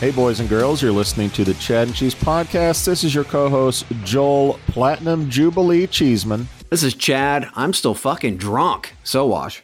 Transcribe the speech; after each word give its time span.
Hey, 0.00 0.12
boys 0.12 0.40
and 0.40 0.48
girls, 0.48 0.80
you're 0.80 0.92
listening 0.92 1.28
to 1.32 1.44
the 1.44 1.52
Chad 1.52 1.88
and 1.88 1.94
Cheese 1.94 2.14
Podcast. 2.14 2.86
This 2.86 3.04
is 3.04 3.14
your 3.14 3.24
co 3.24 3.50
host, 3.50 3.84
Joel 4.02 4.58
Platinum 4.68 5.28
Jubilee 5.28 5.86
Cheeseman. 5.86 6.48
This 6.70 6.82
is 6.82 6.94
Chad. 6.94 7.50
I'm 7.54 7.74
still 7.74 7.92
fucking 7.92 8.38
drunk. 8.38 8.94
Sowash. 9.04 9.60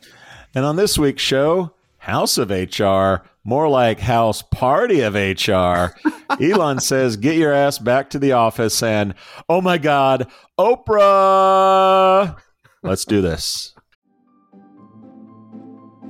And 0.54 0.66
on 0.66 0.76
this 0.76 0.98
week's 0.98 1.22
show, 1.22 1.72
House 1.96 2.36
of 2.36 2.50
HR, 2.50 3.26
more 3.44 3.66
like 3.70 4.00
House 4.00 4.42
Party 4.42 5.00
of 5.00 5.14
HR. 5.14 5.96
Elon 6.38 6.80
says, 6.80 7.16
Get 7.16 7.38
your 7.38 7.54
ass 7.54 7.78
back 7.78 8.10
to 8.10 8.18
the 8.18 8.32
office, 8.32 8.82
and 8.82 9.14
oh 9.48 9.62
my 9.62 9.78
God, 9.78 10.30
Oprah. 10.58 12.36
Let's 12.82 13.06
do 13.06 13.22
this. 13.22 13.74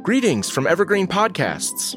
Greetings 0.03 0.51
from 0.51 0.67
Evergreen 0.67 1.07
Podcasts. 1.07 1.97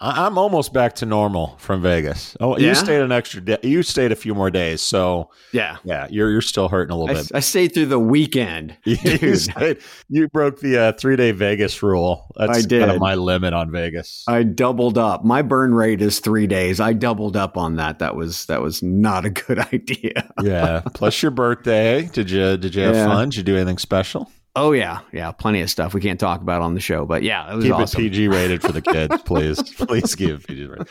I'm 0.00 0.38
almost 0.38 0.72
back 0.72 0.94
to 0.96 1.06
normal 1.06 1.56
from 1.58 1.82
Vegas. 1.82 2.36
Oh, 2.40 2.56
you 2.56 2.72
stayed 2.76 3.00
an 3.00 3.10
extra 3.10 3.40
day. 3.40 3.58
You 3.64 3.82
stayed 3.82 4.12
a 4.12 4.16
few 4.16 4.32
more 4.34 4.48
days, 4.50 4.80
so 4.80 5.30
Yeah. 5.52 5.78
yeah, 5.82 6.06
you're 6.08 6.30
you're 6.30 6.40
still 6.40 6.68
hurting 6.68 6.92
a 6.94 6.96
little 6.98 7.16
I, 7.16 7.20
bit. 7.22 7.32
I 7.34 7.40
stayed 7.40 7.74
through 7.74 7.86
the 7.86 7.98
weekend. 7.98 8.76
you, 8.84 8.96
stayed- 9.36 9.78
you 10.08 10.28
broke 10.28 10.60
the 10.60 10.78
uh, 10.78 10.92
three 10.92 11.16
day 11.16 11.32
Vegas 11.32 11.82
rule. 11.82 12.32
That's 12.36 12.58
I 12.58 12.62
did. 12.62 12.80
kind 12.80 12.92
of 12.92 13.00
my 13.00 13.16
limit 13.16 13.54
on 13.54 13.72
Vegas. 13.72 14.24
I 14.28 14.44
doubled 14.44 14.98
up. 14.98 15.24
My 15.24 15.42
burn 15.42 15.74
rate 15.74 16.00
is 16.00 16.20
three 16.20 16.46
days. 16.46 16.78
I 16.78 16.92
doubled 16.92 17.36
up 17.36 17.56
on 17.56 17.74
that. 17.76 17.98
That 17.98 18.14
was 18.14 18.46
that 18.46 18.62
was 18.62 18.82
not 18.84 19.24
a 19.24 19.30
good 19.30 19.58
idea. 19.72 20.32
yeah. 20.42 20.82
Plus 20.94 21.20
your 21.22 21.32
birthday. 21.32 22.06
Did 22.12 22.30
you 22.30 22.56
did 22.56 22.74
you 22.76 22.82
have 22.82 22.94
Yeah. 22.94 23.06
fun? 23.06 23.30
Did 23.30 23.38
you 23.38 23.42
do 23.42 23.56
anything 23.56 23.78
special? 23.78 24.30
Oh 24.60 24.72
yeah, 24.72 25.00
yeah, 25.12 25.30
plenty 25.30 25.60
of 25.60 25.70
stuff 25.70 25.94
we 25.94 26.00
can't 26.00 26.18
talk 26.18 26.40
about 26.40 26.62
on 26.62 26.74
the 26.74 26.80
show. 26.80 27.06
But 27.06 27.22
yeah, 27.22 27.52
it 27.52 27.56
was 27.56 27.64
Keep 27.64 27.74
awesome. 27.74 28.00
it 28.00 28.10
PG 28.10 28.28
rated 28.28 28.60
for 28.62 28.72
the 28.72 28.82
kids, 28.82 29.22
please. 29.24 29.62
please 29.74 30.14
it 30.20 30.46
PG 30.46 30.66
rated. 30.66 30.88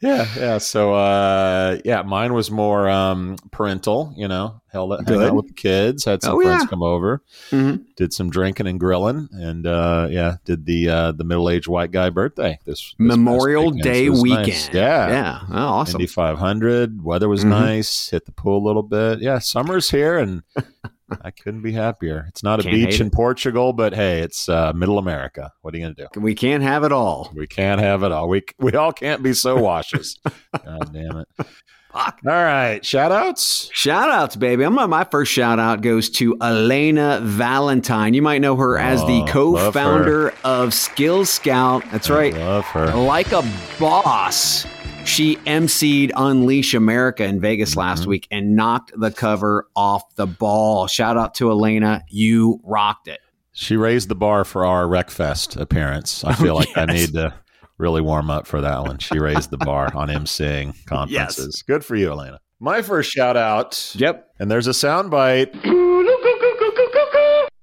Yeah, 0.00 0.26
yeah. 0.36 0.58
So 0.58 0.94
uh 0.94 1.78
yeah, 1.84 2.02
mine 2.02 2.32
was 2.34 2.50
more 2.50 2.88
um 2.88 3.36
parental, 3.50 4.12
you 4.16 4.28
know, 4.28 4.60
held 4.70 5.04
Good. 5.06 5.28
out 5.30 5.34
with 5.34 5.48
the 5.48 5.52
kids, 5.54 6.04
had 6.04 6.22
some 6.22 6.36
Oh, 6.36 6.40
friends 6.42 6.62
yeah. 6.62 6.68
come 6.68 6.82
over, 6.84 7.22
Mhm. 7.50 7.84
did 7.96 8.12
some 8.12 8.30
drinking 8.30 8.68
and 8.68 8.78
grilling, 8.78 9.28
and 9.32 9.66
uh 9.66 10.06
yeah, 10.10 10.36
did 10.44 10.64
the 10.66 10.88
uh 10.88 11.12
the 11.12 11.24
middle 11.24 11.50
aged 11.50 11.66
white 11.66 11.90
guy 11.90 12.10
birthday 12.10 12.60
this, 12.66 12.80
this 12.80 12.94
Memorial. 12.98 13.72
Day 13.72 14.06
So 14.06 14.22
weekend. 14.22 14.46
nice. 14.46 14.70
Yeah. 14.72 15.08
yeah, 15.08 15.40
oh, 15.50 15.56
awesome. 15.56 15.96
Indy 16.00 16.06
500. 16.06 17.02
Weather 17.02 17.28
was 17.28 17.44
Mhm. 17.44 17.48
nice. 17.48 18.10
Hit 18.10 18.26
the 18.26 18.32
pool 18.32 18.64
a 18.64 18.66
little 18.66 18.84
bit. 18.84 19.20
Yeah, 19.20 19.40
summer's 19.40 19.90
here, 19.90 20.18
and 20.18 20.42
I 21.22 21.30
couldn't 21.30 21.62
be 21.62 21.72
happier. 21.72 22.26
It's 22.28 22.42
not 22.42 22.60
a 22.60 22.62
Can't 22.62 22.74
beach 22.74 23.00
in 23.00 23.06
it. 23.08 23.12
Portugal, 23.12 23.72
but 23.72 23.94
hey, 23.94 24.20
it's 24.20 24.48
uh, 24.48 24.72
Middle 24.74 24.98
America. 24.98 25.50
What 25.62 25.74
are 25.74 25.78
you 25.78 25.84
gonna 25.84 26.08
do? 26.12 26.20
We 26.20 26.34
can't 26.34 26.62
have 26.62 26.84
it 26.84 26.92
all. 26.92 27.30
We 27.34 27.46
can't 27.46 27.80
have 27.80 28.02
it 28.02 28.12
all. 28.12 28.28
We 28.28 28.42
we 28.58 28.72
all 28.72 28.92
can't 28.92 29.22
be 29.22 29.30
Sowashes. 29.30 30.16
God 30.64 30.92
damn 30.92 31.16
it! 31.18 31.28
Fuck. 31.38 32.18
All 32.26 32.32
right, 32.32 32.84
shout 32.84 33.10
outs. 33.12 33.70
Shout 33.72 34.10
outs, 34.10 34.36
baby. 34.36 34.64
I'm 34.64 34.74
my 34.74 35.04
first 35.04 35.32
shout 35.32 35.58
out 35.58 35.80
goes 35.80 36.10
to 36.10 36.36
Elena 36.42 37.20
Valentine. 37.22 38.12
You 38.12 38.20
might 38.22 38.42
know 38.42 38.56
her 38.56 38.78
as 38.78 39.00
the 39.06 39.22
Oh, 39.22 39.26
co-founder 39.26 40.34
of 40.44 40.74
Skill 40.74 41.24
Scout. 41.24 41.82
That's 41.90 42.10
right. 42.10 42.34
Love 42.34 42.64
her. 42.66 42.94
Like 42.94 43.32
a 43.32 43.42
boss. 43.80 44.66
She 45.08 45.36
emceed 45.38 46.10
Unleash 46.14 46.74
America 46.74 47.24
in 47.24 47.40
Vegas 47.40 47.76
last 47.76 48.00
Mm-hmm. 48.02 48.10
week 48.10 48.28
and 48.30 48.54
knocked 48.54 48.92
the 48.94 49.10
cover 49.10 49.66
off 49.74 50.14
the 50.16 50.26
ball. 50.26 50.86
Shout 50.86 51.16
out 51.16 51.34
to 51.36 51.50
Elena. 51.50 52.04
You 52.10 52.60
rocked 52.62 53.08
it. 53.08 53.20
She 53.52 53.76
raised 53.76 54.08
the 54.08 54.14
bar 54.14 54.44
for 54.44 54.64
our 54.64 54.84
RecFest 54.84 55.58
appearance. 55.60 56.22
I 56.24 56.32
feel 56.34 56.54
like 56.54 56.76
I 56.76 56.84
need 56.84 57.14
to 57.14 57.34
really 57.78 58.00
warm 58.02 58.30
up 58.30 58.46
for 58.46 58.60
that 58.60 58.82
one. 58.82 58.98
She 58.98 59.18
raised 59.18 59.50
the 59.50 59.56
bar 59.58 59.90
on 59.94 60.08
emceeing 60.08 60.74
conferences. 60.86 61.62
Good 61.66 61.84
for 61.84 61.96
you, 61.96 62.10
Elena. 62.10 62.38
My 62.60 62.82
first 62.82 63.10
shout 63.10 63.36
out. 63.36 63.92
Yep. 63.96 64.28
And 64.38 64.50
there's 64.50 64.66
a 64.66 64.74
sound 64.74 65.10
bite. 65.10 65.54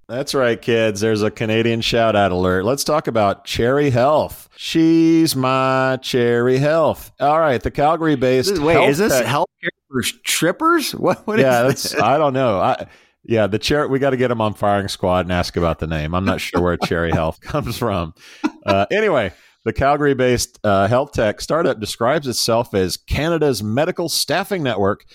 That's 0.07 0.35
right, 0.35 0.61
kids. 0.61 1.01
There's 1.01 1.23
a 1.23 1.31
Canadian 1.31 1.81
shout 1.81 2.15
out 2.15 2.31
alert. 2.31 2.63
Let's 2.63 2.83
talk 2.83 3.07
about 3.07 3.43
Cherry 3.43 3.89
Health. 3.89 4.49
She's 4.55 5.35
my 5.35 5.97
Cherry 5.99 6.59
Health. 6.59 7.11
All 7.19 7.39
right, 7.39 7.61
the 7.61 7.71
Calgary 7.71 8.15
based. 8.15 8.59
Wait, 8.59 8.87
is 8.87 8.99
this 8.99 9.13
healthcare 9.13 9.69
for 9.89 10.03
strippers? 10.03 10.93
What? 10.95 11.25
what 11.25 11.39
is 11.39 11.43
yeah, 11.43 11.63
that's, 11.63 11.95
I 11.99 12.19
don't 12.19 12.33
know. 12.33 12.59
I, 12.59 12.85
yeah, 13.23 13.47
the 13.47 13.57
chair. 13.57 13.87
We 13.87 13.97
got 13.97 14.11
to 14.11 14.17
get 14.17 14.29
him 14.29 14.41
on 14.41 14.53
firing 14.53 14.89
squad 14.89 15.25
and 15.25 15.31
ask 15.31 15.57
about 15.57 15.79
the 15.79 15.87
name. 15.87 16.13
I'm 16.13 16.25
not 16.25 16.39
sure 16.39 16.61
where 16.61 16.77
Cherry 16.77 17.11
Health 17.11 17.39
comes 17.41 17.75
from. 17.75 18.13
Uh, 18.63 18.85
anyway, 18.91 19.33
the 19.63 19.73
Calgary-based 19.73 20.59
uh, 20.63 20.87
health 20.87 21.13
tech 21.13 21.41
startup 21.41 21.79
describes 21.79 22.27
itself 22.27 22.75
as 22.75 22.95
Canada's 22.97 23.63
medical 23.63 24.09
staffing 24.09 24.61
network 24.61 25.05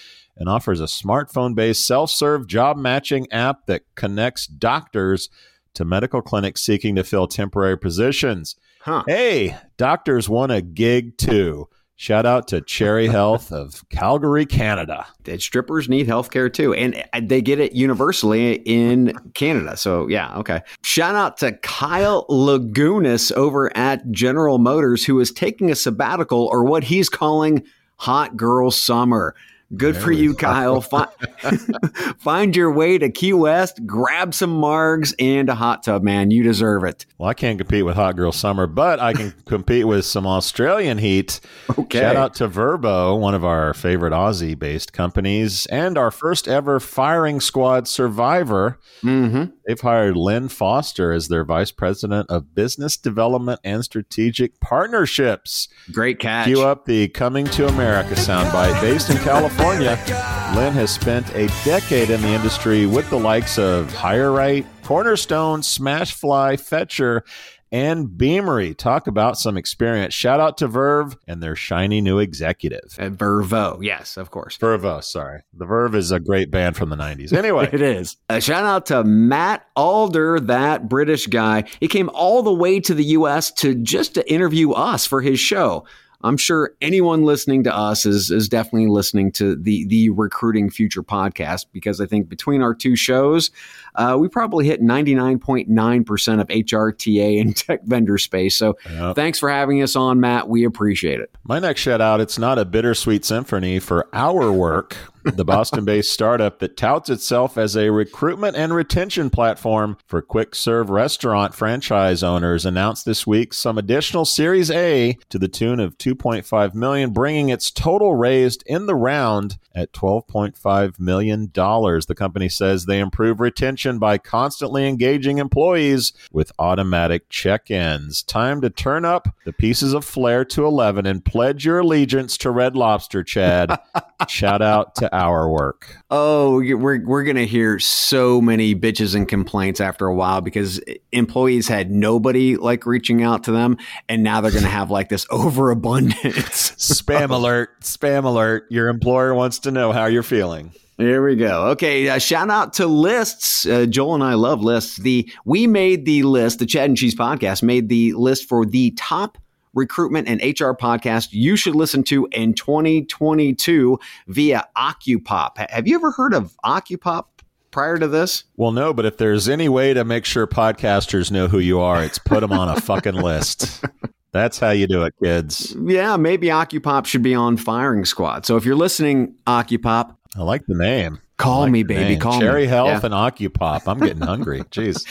and 0.40 0.48
offers 0.48 0.80
a 0.80 0.84
smartphone-based 0.84 1.86
self-serve 1.86 2.48
job 2.48 2.76
matching 2.76 3.30
app 3.30 3.66
that 3.66 3.82
connects 3.94 4.46
doctors 4.48 5.28
to 5.74 5.84
medical 5.84 6.22
clinics 6.22 6.62
seeking 6.62 6.96
to 6.96 7.04
fill 7.04 7.28
temporary 7.28 7.78
positions. 7.78 8.56
Huh. 8.80 9.04
Hey, 9.06 9.56
doctors 9.76 10.28
want 10.28 10.50
a 10.50 10.62
gig 10.62 11.18
too. 11.18 11.68
Shout 12.00 12.24
out 12.24 12.48
to 12.48 12.62
Cherry 12.62 13.06
Health 13.08 13.52
of 13.52 13.86
Calgary, 13.90 14.46
Canada. 14.46 15.06
that 15.24 15.42
strippers 15.42 15.86
need 15.86 16.08
healthcare 16.08 16.50
too, 16.50 16.72
and 16.72 17.04
uh, 17.12 17.20
they 17.22 17.42
get 17.42 17.60
it 17.60 17.72
universally 17.74 18.54
in 18.64 19.12
Canada. 19.34 19.76
So 19.76 20.08
yeah, 20.08 20.34
okay. 20.38 20.62
Shout 20.82 21.14
out 21.14 21.36
to 21.38 21.52
Kyle 21.58 22.24
Lagunas 22.28 23.30
over 23.32 23.76
at 23.76 24.10
General 24.10 24.56
Motors, 24.56 25.04
who 25.04 25.20
is 25.20 25.30
taking 25.30 25.70
a 25.70 25.74
sabbatical 25.74 26.46
or 26.50 26.64
what 26.64 26.84
he's 26.84 27.10
calling 27.10 27.62
hot 27.96 28.34
girl 28.34 28.70
summer. 28.70 29.34
Good 29.76 29.94
There 29.94 30.02
for 30.02 30.12
you, 30.12 30.32
go. 30.32 30.38
Kyle. 30.38 30.80
Find, 30.80 31.08
find 32.18 32.56
your 32.56 32.72
way 32.72 32.98
to 32.98 33.08
Key 33.08 33.32
West, 33.32 33.86
grab 33.86 34.34
some 34.34 34.60
margs 34.60 35.14
and 35.20 35.48
a 35.48 35.54
hot 35.54 35.84
tub, 35.84 36.02
man. 36.02 36.32
You 36.32 36.42
deserve 36.42 36.82
it. 36.84 37.06
Well, 37.18 37.28
I 37.28 37.34
can't 37.34 37.56
compete 37.56 37.84
with 37.84 37.94
Hot 37.94 38.16
Girl 38.16 38.32
Summer, 38.32 38.66
but 38.66 38.98
I 38.98 39.12
can 39.12 39.32
compete 39.46 39.86
with 39.86 40.04
some 40.04 40.26
Australian 40.26 40.98
heat. 40.98 41.40
Okay. 41.78 42.00
Shout 42.00 42.16
out 42.16 42.34
to 42.34 42.48
Vervoe, 42.48 43.20
one 43.20 43.34
of 43.34 43.44
our 43.44 43.72
favorite 43.72 44.12
Aussie 44.12 44.58
based 44.58 44.92
companies, 44.92 45.66
and 45.66 45.96
our 45.96 46.10
first 46.10 46.48
ever 46.48 46.80
firing 46.80 47.40
squad 47.40 47.86
survivor. 47.86 48.80
Mm-hmm. 49.04 49.52
They've 49.66 49.80
hired 49.80 50.16
Lynn 50.16 50.48
Foster 50.48 51.12
as 51.12 51.28
their 51.28 51.44
vice 51.44 51.70
president 51.70 52.28
of 52.28 52.56
business 52.56 52.96
development 52.96 53.60
and 53.62 53.84
strategic 53.84 54.58
partnerships. 54.58 55.68
Great 55.92 56.18
catch. 56.18 56.46
Cue 56.46 56.62
up 56.62 56.86
the 56.86 57.06
Coming 57.08 57.46
to 57.46 57.68
America 57.68 58.14
soundbite. 58.14 58.80
Based 58.80 59.10
in 59.10 59.18
California, 59.18 59.59
Lynn 59.60 60.72
has 60.72 60.90
spent 60.90 61.28
a 61.34 61.46
decade 61.64 62.08
in 62.08 62.22
the 62.22 62.28
industry 62.28 62.86
with 62.86 63.08
the 63.10 63.18
likes 63.18 63.58
of 63.58 63.92
Higher 63.92 64.30
HireRight, 64.30 64.64
Cornerstone, 64.82 65.60
Smashfly, 65.60 66.58
Fetcher, 66.58 67.24
and 67.70 68.08
Beamery. 68.08 68.74
Talk 68.74 69.06
about 69.06 69.38
some 69.38 69.58
experience. 69.58 70.14
Shout 70.14 70.40
out 70.40 70.56
to 70.58 70.66
Verve 70.66 71.16
and 71.28 71.42
their 71.42 71.54
shiny 71.54 72.00
new 72.00 72.18
executive. 72.18 72.96
At 72.98 73.12
Vervoe, 73.12 73.80
yes, 73.82 74.16
of 74.16 74.30
course. 74.30 74.56
Vervoe, 74.56 75.04
sorry. 75.04 75.42
The 75.52 75.66
Verve 75.66 75.94
is 75.94 76.10
a 76.10 76.20
great 76.20 76.50
band 76.50 76.76
from 76.76 76.88
the 76.88 76.96
90s. 76.96 77.32
Anyway, 77.32 77.68
It 77.72 77.82
is. 77.82 78.16
A 78.28 78.40
shout 78.40 78.64
out 78.64 78.86
to 78.86 79.04
Matt 79.04 79.66
Alder, 79.76 80.40
that 80.40 80.88
British 80.88 81.26
guy. 81.26 81.64
He 81.80 81.86
came 81.86 82.08
all 82.14 82.42
the 82.42 82.52
way 82.52 82.80
to 82.80 82.94
the 82.94 83.04
US 83.04 83.52
to 83.52 83.74
just 83.74 84.14
to 84.14 84.32
interview 84.32 84.72
us 84.72 85.04
for 85.06 85.20
his 85.20 85.38
show. 85.38 85.84
I'm 86.22 86.36
sure 86.36 86.74
anyone 86.82 87.24
listening 87.24 87.64
to 87.64 87.74
us 87.74 88.04
is 88.06 88.30
is 88.30 88.48
definitely 88.48 88.88
listening 88.88 89.32
to 89.32 89.56
the 89.56 89.86
the 89.86 90.10
Recruiting 90.10 90.70
Future 90.70 91.02
podcast 91.02 91.66
because 91.72 92.00
I 92.00 92.06
think 92.06 92.28
between 92.28 92.60
our 92.62 92.74
two 92.74 92.94
shows, 92.96 93.50
uh, 93.94 94.16
we 94.20 94.28
probably 94.28 94.66
hit 94.66 94.82
99.9% 94.82 96.40
of 96.40 96.48
HRTA 96.48 97.40
and 97.40 97.56
tech 97.56 97.84
vendor 97.84 98.18
space. 98.18 98.56
So 98.56 98.76
Yep. 98.90 99.16
thanks 99.16 99.38
for 99.38 99.48
having 99.50 99.82
us 99.82 99.96
on, 99.96 100.20
Matt. 100.20 100.48
We 100.48 100.64
appreciate 100.64 101.20
it. 101.20 101.30
My 101.44 101.58
next 101.58 101.80
shout 101.80 102.00
out, 102.00 102.20
it's 102.20 102.38
not 102.38 102.58
a 102.58 102.64
bittersweet 102.64 103.24
symphony 103.24 103.78
for 103.78 104.06
our 104.12 104.52
work. 104.52 104.96
The 105.24 105.44
Boston 105.44 105.84
based 105.84 106.12
startup 106.12 106.58
that 106.60 106.76
touts 106.76 107.10
itself 107.10 107.58
as 107.58 107.76
a 107.76 107.90
recruitment 107.90 108.56
and 108.56 108.74
retention 108.74 109.30
platform 109.30 109.98
for 110.06 110.22
quick 110.22 110.54
serve 110.54 110.90
restaurant 110.90 111.54
franchise 111.54 112.22
owners 112.22 112.64
announced 112.64 113.04
this 113.04 113.26
week 113.26 113.52
some 113.52 113.78
additional 113.78 114.24
Series 114.24 114.70
A 114.70 115.18
to 115.28 115.38
the 115.38 115.48
tune 115.48 115.80
of 115.80 115.98
2.5 115.98 116.74
million, 116.74 117.10
bringing 117.10 117.48
its 117.48 117.70
total 117.70 118.14
raised 118.14 118.62
in 118.66 118.86
the 118.86 118.94
round 118.94 119.58
at 119.74 119.92
12.5 119.92 120.98
million 120.98 121.50
dollars. 121.52 122.06
The 122.06 122.14
company 122.14 122.48
says 122.48 122.86
they 122.86 122.98
improve 122.98 123.40
retention 123.40 123.98
by 123.98 124.18
constantly 124.18 124.86
engaging 124.86 125.38
employees 125.38 126.12
with 126.32 126.52
automatic 126.58 127.28
check-ins. 127.28 128.22
Time 128.22 128.60
to 128.60 128.70
turn 128.70 129.04
up 129.04 129.28
the 129.44 129.52
pieces 129.52 129.92
of 129.92 130.04
flair 130.04 130.44
to 130.46 130.64
11 130.64 131.06
and 131.06 131.24
pledge 131.24 131.64
your 131.64 131.80
allegiance 131.80 132.36
to 132.38 132.50
Red 132.50 132.76
Lobster, 132.76 133.22
Chad. 133.22 133.78
Shout 134.28 134.62
out 134.62 134.94
to 134.96 135.09
HourWork. 135.12 135.82
Oh, 136.10 136.56
we're 136.58 137.04
we're 137.04 137.24
gonna 137.24 137.44
hear 137.44 137.78
so 137.78 138.40
many 138.40 138.74
bitches 138.74 139.14
and 139.14 139.28
complaints 139.28 139.80
after 139.80 140.06
a 140.06 140.14
while 140.14 140.40
because 140.40 140.80
employees 141.12 141.68
had 141.68 141.90
nobody 141.90 142.56
like 142.56 142.86
reaching 142.86 143.22
out 143.22 143.44
to 143.44 143.52
them, 143.52 143.76
and 144.08 144.22
now 144.22 144.40
they're 144.40 144.50
gonna 144.50 144.68
have 144.68 144.90
like 144.90 145.08
this 145.08 145.26
overabundance. 145.30 146.70
Spam 146.80 147.30
alert, 147.30 147.80
spam 147.80 148.24
alert. 148.24 148.66
Your 148.70 148.88
employer 148.88 149.34
wants 149.34 149.60
to 149.60 149.70
know 149.70 149.92
how 149.92 150.06
you're 150.06 150.22
feeling. 150.22 150.72
Here 151.00 151.24
we 151.24 151.34
go. 151.34 151.68
Okay, 151.68 152.10
uh, 152.10 152.18
shout 152.18 152.50
out 152.50 152.74
to 152.74 152.86
lists. 152.86 153.64
Uh, 153.64 153.86
Joel 153.86 154.16
and 154.16 154.22
I 154.22 154.34
love 154.34 154.62
lists. 154.62 154.96
The 154.96 155.32
we 155.46 155.66
made 155.66 156.04
the 156.04 156.24
list. 156.24 156.58
The 156.58 156.66
Chad 156.66 156.90
and 156.90 156.96
Cheese 156.96 157.14
podcast 157.14 157.62
made 157.62 157.88
the 157.88 158.12
list 158.12 158.46
for 158.46 158.66
the 158.66 158.90
top 158.92 159.38
recruitment 159.74 160.28
and 160.28 160.40
HR 160.42 160.72
podcast 160.72 161.28
you 161.32 161.56
should 161.56 161.74
listen 161.74 162.02
to 162.04 162.26
in 162.32 162.54
2022 162.54 163.98
via 164.28 164.68
Occupop. 164.76 165.70
Have 165.70 165.86
you 165.88 165.94
ever 165.96 166.10
heard 166.10 166.34
of 166.34 166.56
Occupop 166.64 167.26
prior 167.70 167.98
to 167.98 168.08
this? 168.08 168.44
Well, 168.56 168.72
no, 168.72 168.92
but 168.92 169.04
if 169.06 169.16
there's 169.18 169.48
any 169.48 169.68
way 169.68 169.94
to 169.94 170.04
make 170.04 170.24
sure 170.24 170.46
podcasters 170.46 171.30
know 171.30 171.48
who 171.48 171.58
you 171.58 171.80
are, 171.80 172.02
it's 172.02 172.18
put 172.18 172.40
them 172.40 172.52
on 172.52 172.68
a 172.68 172.80
fucking 172.80 173.14
list. 173.14 173.84
That's 174.32 174.58
how 174.60 174.70
you 174.70 174.86
do 174.86 175.02
it, 175.02 175.14
kids. 175.22 175.74
Yeah, 175.80 176.16
maybe 176.16 176.48
Occupop 176.48 177.06
should 177.06 177.22
be 177.22 177.34
on 177.34 177.56
firing 177.56 178.04
squad. 178.04 178.46
So 178.46 178.56
if 178.56 178.64
you're 178.64 178.76
listening, 178.76 179.34
Occupop, 179.46 180.16
I 180.36 180.42
like 180.42 180.64
the 180.66 180.76
name. 180.76 181.18
call 181.36 181.62
like 181.62 181.72
me, 181.72 181.82
baby. 181.82 182.00
name. 182.10 182.20
Call 182.20 182.38
Cherry 182.38 182.62
me. 182.62 182.68
Health 182.68 182.88
Yeah. 182.88 183.06
and 183.06 183.14
Occupop. 183.14 183.82
I'm 183.88 183.98
getting 183.98 184.22
hungry. 184.22 184.60
Jeez. 184.70 185.04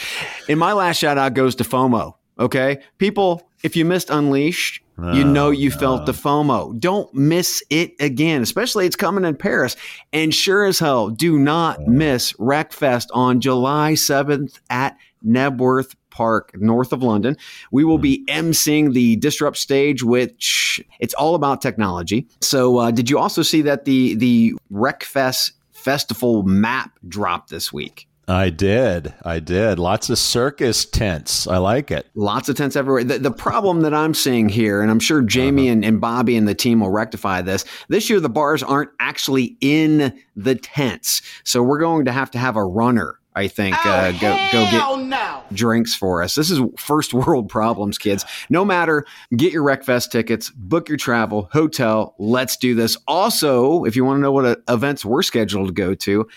And 0.48 0.58
my 0.58 0.72
last 0.72 0.98
shout 0.98 1.18
out 1.18 1.34
goes 1.34 1.56
to 1.56 1.66
FOMO. 1.66 2.14
Okay, 2.40 2.80
people, 2.98 3.49
if 3.64 3.76
you 3.76 3.86
missed 3.86 4.10
Unleashed, 4.10 4.82
you 4.98 5.06
Oh, 5.06 5.32
know 5.32 5.50
you 5.50 5.70
no. 5.70 5.78
felt 5.78 6.06
the 6.06 6.12
FOMO. 6.12 6.78
Don't 6.78 7.14
miss 7.14 7.64
it 7.70 7.94
again, 8.02 8.42
especially 8.42 8.86
it's 8.86 8.98
coming 8.98 9.24
in 9.24 9.36
Paris. 9.36 9.78
And 10.12 10.34
sure 10.36 10.66
as 10.66 10.78
hell, 10.80 11.10
do 11.10 11.40
not 11.40 11.88
miss 11.88 12.34
RecFest 12.34 13.08
on 13.14 13.40
July 13.40 13.94
7th 13.94 14.60
at 14.70 14.98
Knebworth 15.26 15.96
Park, 16.10 16.52
north 16.60 16.92
of 16.92 17.02
London. 17.02 17.38
We 17.72 17.86
will 17.86 17.98
be 17.98 18.26
emceeing 18.28 18.92
the 18.94 19.16
Disrupt 19.16 19.56
stage, 19.56 20.04
which 20.04 20.82
it's 21.00 21.14
all 21.14 21.34
about 21.36 21.62
technology. 21.62 22.28
So, 22.42 22.78
uh, 22.80 22.92
did 22.92 23.10
you 23.10 23.18
also 23.20 23.42
see 23.42 23.62
that 23.62 23.86
the 23.86 24.16
the 24.16 24.54
RecFest 24.70 25.52
festival 25.72 26.44
map 26.44 26.92
dropped 27.08 27.52
this 27.52 27.72
week? 27.72 28.09
I 28.30 28.52
did. 28.52 29.12
I 29.24 29.40
did. 29.40 29.80
Lots 29.80 30.12
of 30.12 30.20
circus 30.20 30.86
tents. 30.86 31.48
I 31.48 31.58
like 31.58 31.90
it. 31.90 32.08
Lots 32.14 32.48
of 32.48 32.56
tents 32.56 32.76
everywhere. 32.76 33.04
The, 33.04 33.18
the 33.18 33.32
problem 33.32 33.82
that 33.82 33.94
I'm 33.94 34.14
seeing 34.14 34.50
here, 34.50 34.82
and 34.82 34.92
I'm 34.92 35.00
sure 35.00 35.24
Jamie 35.24 35.68
and, 35.68 35.84
and 35.84 36.00
Bobby 36.00 36.38
and 36.38 36.48
the 36.48 36.54
team 36.54 36.82
will 36.82 36.92
rectify 36.92 37.42
this, 37.42 37.66
this 37.88 38.08
year 38.08 38.20
the 38.20 38.30
bars 38.30 38.62
aren't 38.62 38.92
actually 39.00 39.58
in 39.62 40.16
the 40.36 40.54
tents. 40.54 41.24
So 41.44 41.64
we're 41.64 41.80
going 41.80 42.06
to 42.06 42.12
have 42.12 42.30
to 42.32 42.38
have 42.38 42.56
a 42.56 42.64
runner, 42.64 43.20
I 43.36 43.48
think, 43.48 43.76
uh, 43.84 44.12
go, 44.12 44.38
go 44.52 44.70
get 44.70 45.56
drinks 45.56 45.96
for 45.96 46.22
us. 46.22 46.36
This 46.36 46.52
is 46.52 46.62
first 46.78 47.16
world 47.16 47.50
problems, 47.50 47.98
kids. 47.98 48.26
No 48.48 48.64
matter, 48.64 49.08
get 49.36 49.52
your 49.52 49.64
RecFest 49.64 50.12
tickets, 50.12 50.52
book 50.52 50.88
your 50.88 50.98
travel, 50.98 51.50
hotel. 51.52 52.14
Let's 52.20 52.58
do 52.58 52.76
this. 52.76 52.96
Also, 53.08 53.86
if 53.86 53.96
you 53.96 54.06
want 54.06 54.18
to 54.18 54.22
know 54.22 54.32
what 54.32 54.46
uh, 54.46 54.56
events 54.68 55.04
we're 55.04 55.24
scheduled 55.24 55.70
to 55.70 55.74
go 55.74 55.96
to, 55.96 56.28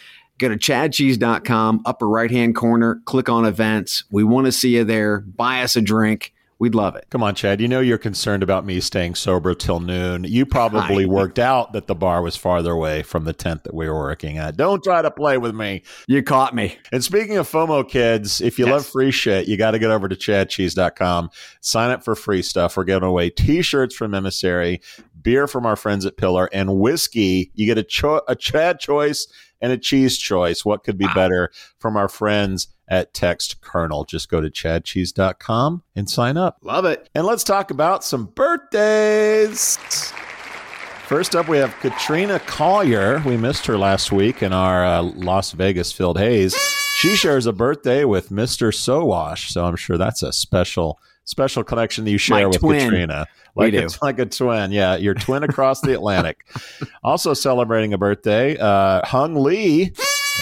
go 0.42 0.48
to 0.54 0.58
chadcheese.com, 0.58 1.82
upper 1.86 2.08
right 2.08 2.30
hand 2.30 2.54
corner, 2.54 3.00
click 3.04 3.28
on 3.28 3.44
events. 3.44 4.04
We 4.10 4.24
want 4.24 4.46
to 4.46 4.52
see 4.52 4.76
you 4.76 4.84
there. 4.84 5.20
Buy 5.20 5.62
us 5.62 5.76
a 5.76 5.80
drink. 5.80 6.32
We'd 6.58 6.76
love 6.76 6.94
it. 6.94 7.06
Come 7.10 7.24
on, 7.24 7.34
Chad. 7.34 7.60
You 7.60 7.66
know 7.66 7.80
you're 7.80 7.98
concerned 7.98 8.44
about 8.44 8.64
me 8.64 8.78
staying 8.78 9.16
sober 9.16 9.52
till 9.52 9.80
noon. 9.80 10.22
You 10.22 10.46
probably 10.46 11.02
I- 11.02 11.08
worked 11.08 11.40
out 11.40 11.72
that 11.72 11.88
the 11.88 11.94
bar 11.96 12.22
was 12.22 12.36
farther 12.36 12.70
away 12.70 13.02
from 13.02 13.24
the 13.24 13.32
tent 13.32 13.64
that 13.64 13.74
we 13.74 13.88
were 13.88 13.98
working 13.98 14.38
at. 14.38 14.56
Don't 14.56 14.80
try 14.80 15.02
to 15.02 15.10
play 15.10 15.38
with 15.38 15.56
me. 15.56 15.82
You 16.06 16.22
caught 16.22 16.54
me. 16.54 16.78
And 16.92 17.02
speaking 17.02 17.36
of 17.36 17.50
FOMO 17.50 17.88
kids, 17.88 18.40
if 18.40 18.60
you 18.60 18.66
Yes. 18.66 18.72
love 18.72 18.86
free 18.86 19.10
shit, 19.10 19.48
you 19.48 19.56
got 19.56 19.72
to 19.72 19.80
get 19.80 19.90
over 19.90 20.08
to 20.08 20.14
chadcheese.com. 20.14 21.30
Sign 21.60 21.90
up 21.90 22.04
for 22.04 22.14
free 22.14 22.42
stuff. 22.42 22.76
We're 22.76 22.84
giving 22.84 23.08
away 23.08 23.30
t-shirts 23.30 23.96
from 23.96 24.14
Emissary, 24.14 24.80
beer 25.20 25.48
from 25.48 25.66
our 25.66 25.74
friends 25.74 26.06
at 26.06 26.16
Pillar, 26.16 26.48
and 26.52 26.76
whiskey. 26.78 27.50
You 27.54 27.66
get 27.66 27.76
a, 27.78 27.82
cho- 27.82 28.22
a 28.28 28.36
Chad 28.36 28.78
choice 28.78 29.26
and 29.62 29.72
a 29.72 29.78
cheese 29.78 30.18
choice. 30.18 30.64
What 30.64 30.84
could 30.84 30.98
be 30.98 31.06
better 31.14 31.50
from 31.78 31.96
our 31.96 32.08
friends 32.08 32.68
at 32.88 33.14
Text 33.14 33.62
Kernel? 33.62 34.04
Just 34.04 34.28
go 34.28 34.40
to 34.42 34.50
chadcheese.com 34.50 35.82
and 35.96 36.10
sign 36.10 36.36
up. 36.36 36.58
Love 36.62 36.84
it. 36.84 37.08
And 37.14 37.24
let's 37.24 37.44
talk 37.44 37.70
about 37.70 38.04
some 38.04 38.26
birthdays. 38.26 39.78
First 41.06 41.36
up, 41.36 41.48
we 41.48 41.58
have 41.58 41.74
Katrina 41.80 42.40
Collier. 42.40 43.22
We 43.24 43.36
missed 43.36 43.66
her 43.66 43.78
last 43.78 44.12
week 44.12 44.42
in 44.42 44.52
our 44.52 44.84
uh, 44.84 45.02
Las 45.02 45.52
Vegas 45.52 45.92
filled 45.92 46.18
haze. 46.18 46.54
She 46.96 47.16
shares 47.16 47.46
a 47.46 47.52
birthday 47.52 48.04
with 48.04 48.30
Mr. 48.30 48.72
Sowash, 48.72 49.50
so 49.50 49.64
I'm 49.64 49.76
sure 49.76 49.98
that's 49.98 50.22
a 50.22 50.32
special 50.32 50.98
special 51.24 51.62
connection 51.64 52.04
that 52.04 52.10
you 52.10 52.18
share 52.18 52.40
My 52.40 52.46
with 52.46 52.60
twin. 52.60 52.80
Katrina. 52.90 53.26
Like 53.54 53.74
it's 53.74 54.00
like 54.00 54.18
a 54.18 54.26
twin. 54.26 54.72
Yeah, 54.72 54.96
your 54.96 55.14
twin 55.14 55.42
across 55.42 55.80
the 55.80 55.92
Atlantic. 55.94 56.46
Also 57.04 57.34
celebrating 57.34 57.92
a 57.92 57.98
birthday, 57.98 58.56
uh, 58.56 59.04
Hung 59.04 59.34
Lee, 59.34 59.92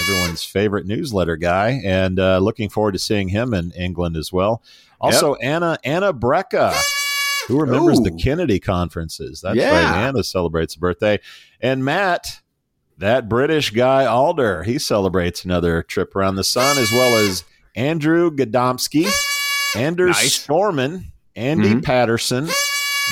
everyone's 0.01 0.45
favorite 0.45 0.87
newsletter 0.87 1.37
guy, 1.37 1.81
and 1.85 2.21
uh, 2.21 2.39
looking 2.39 2.69
forward 2.69 2.93
to 2.93 2.99
seeing 2.99 3.29
him 3.29 3.55
in 3.55 3.73
England 3.73 4.15
as 4.17 4.31
well. 4.33 4.63
Also, 5.01 5.35
Anna 5.37 5.79
Anna 5.85 6.13
Brecka, 6.13 6.75
who 7.49 7.59
remembers 7.61 7.99
the 8.01 8.11
Kennedy 8.13 8.61
conferences. 8.61 9.41
That's 9.41 9.57
Yeah. 9.57 9.71
right. 9.73 10.07
Anna 10.07 10.23
celebrates 10.23 10.77
a 10.77 10.79
birthday, 10.79 11.19
and 11.63 11.83
Matt, 11.85 12.41
that 12.99 13.27
British 13.29 13.71
guy 13.71 14.05
Alder, 14.05 14.63
he 14.65 14.79
celebrates 14.79 15.45
another 15.47 15.83
trip 15.83 16.15
around 16.15 16.37
the 16.37 16.45
sun, 16.45 16.77
as 16.79 16.93
well 16.93 17.17
as 17.17 17.43
Andrew 17.75 18.31
Gadomski, 18.31 19.11
Anders 19.77 20.17
Nice. 20.17 20.47
Storman, 20.47 21.05
Andy 21.37 21.75
Mhm. 21.75 21.85
Patterson. 21.85 22.49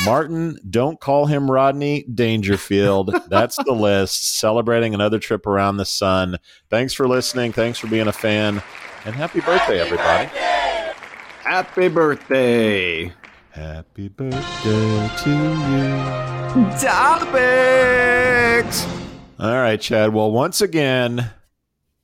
Martin, 0.05 0.59
don't 0.71 1.01
call 1.01 1.27
him 1.27 1.51
Rodney 1.51 2.05
Dangerfield. 2.15 3.13
That's 3.29 3.57
the 3.65 3.73
list. 3.73 4.39
Celebrating 4.39 4.95
another 4.95 5.19
trip 5.19 5.47
around 5.47 5.77
the 5.77 5.85
sun. 5.85 6.39
Thanks 6.71 6.95
for 6.95 7.07
listening. 7.09 7.53
Thanks 7.53 7.79
for 7.79 7.89
being 7.89 8.07
a 8.09 8.13
fan. 8.13 8.63
And 9.05 9.15
happy 9.15 9.41
birthday, 9.41 9.81
everybody. 9.81 10.29
Happy 11.43 11.89
birthday. 11.89 13.13
Happy 13.51 14.09
birthday 14.09 15.11
to 15.25 15.31
you. 15.31 15.99
Topics. 16.79 18.87
All 19.41 19.55
right, 19.55 19.81
Chad. 19.81 20.13
Well, 20.13 20.31
once 20.31 20.61
again, 20.61 21.31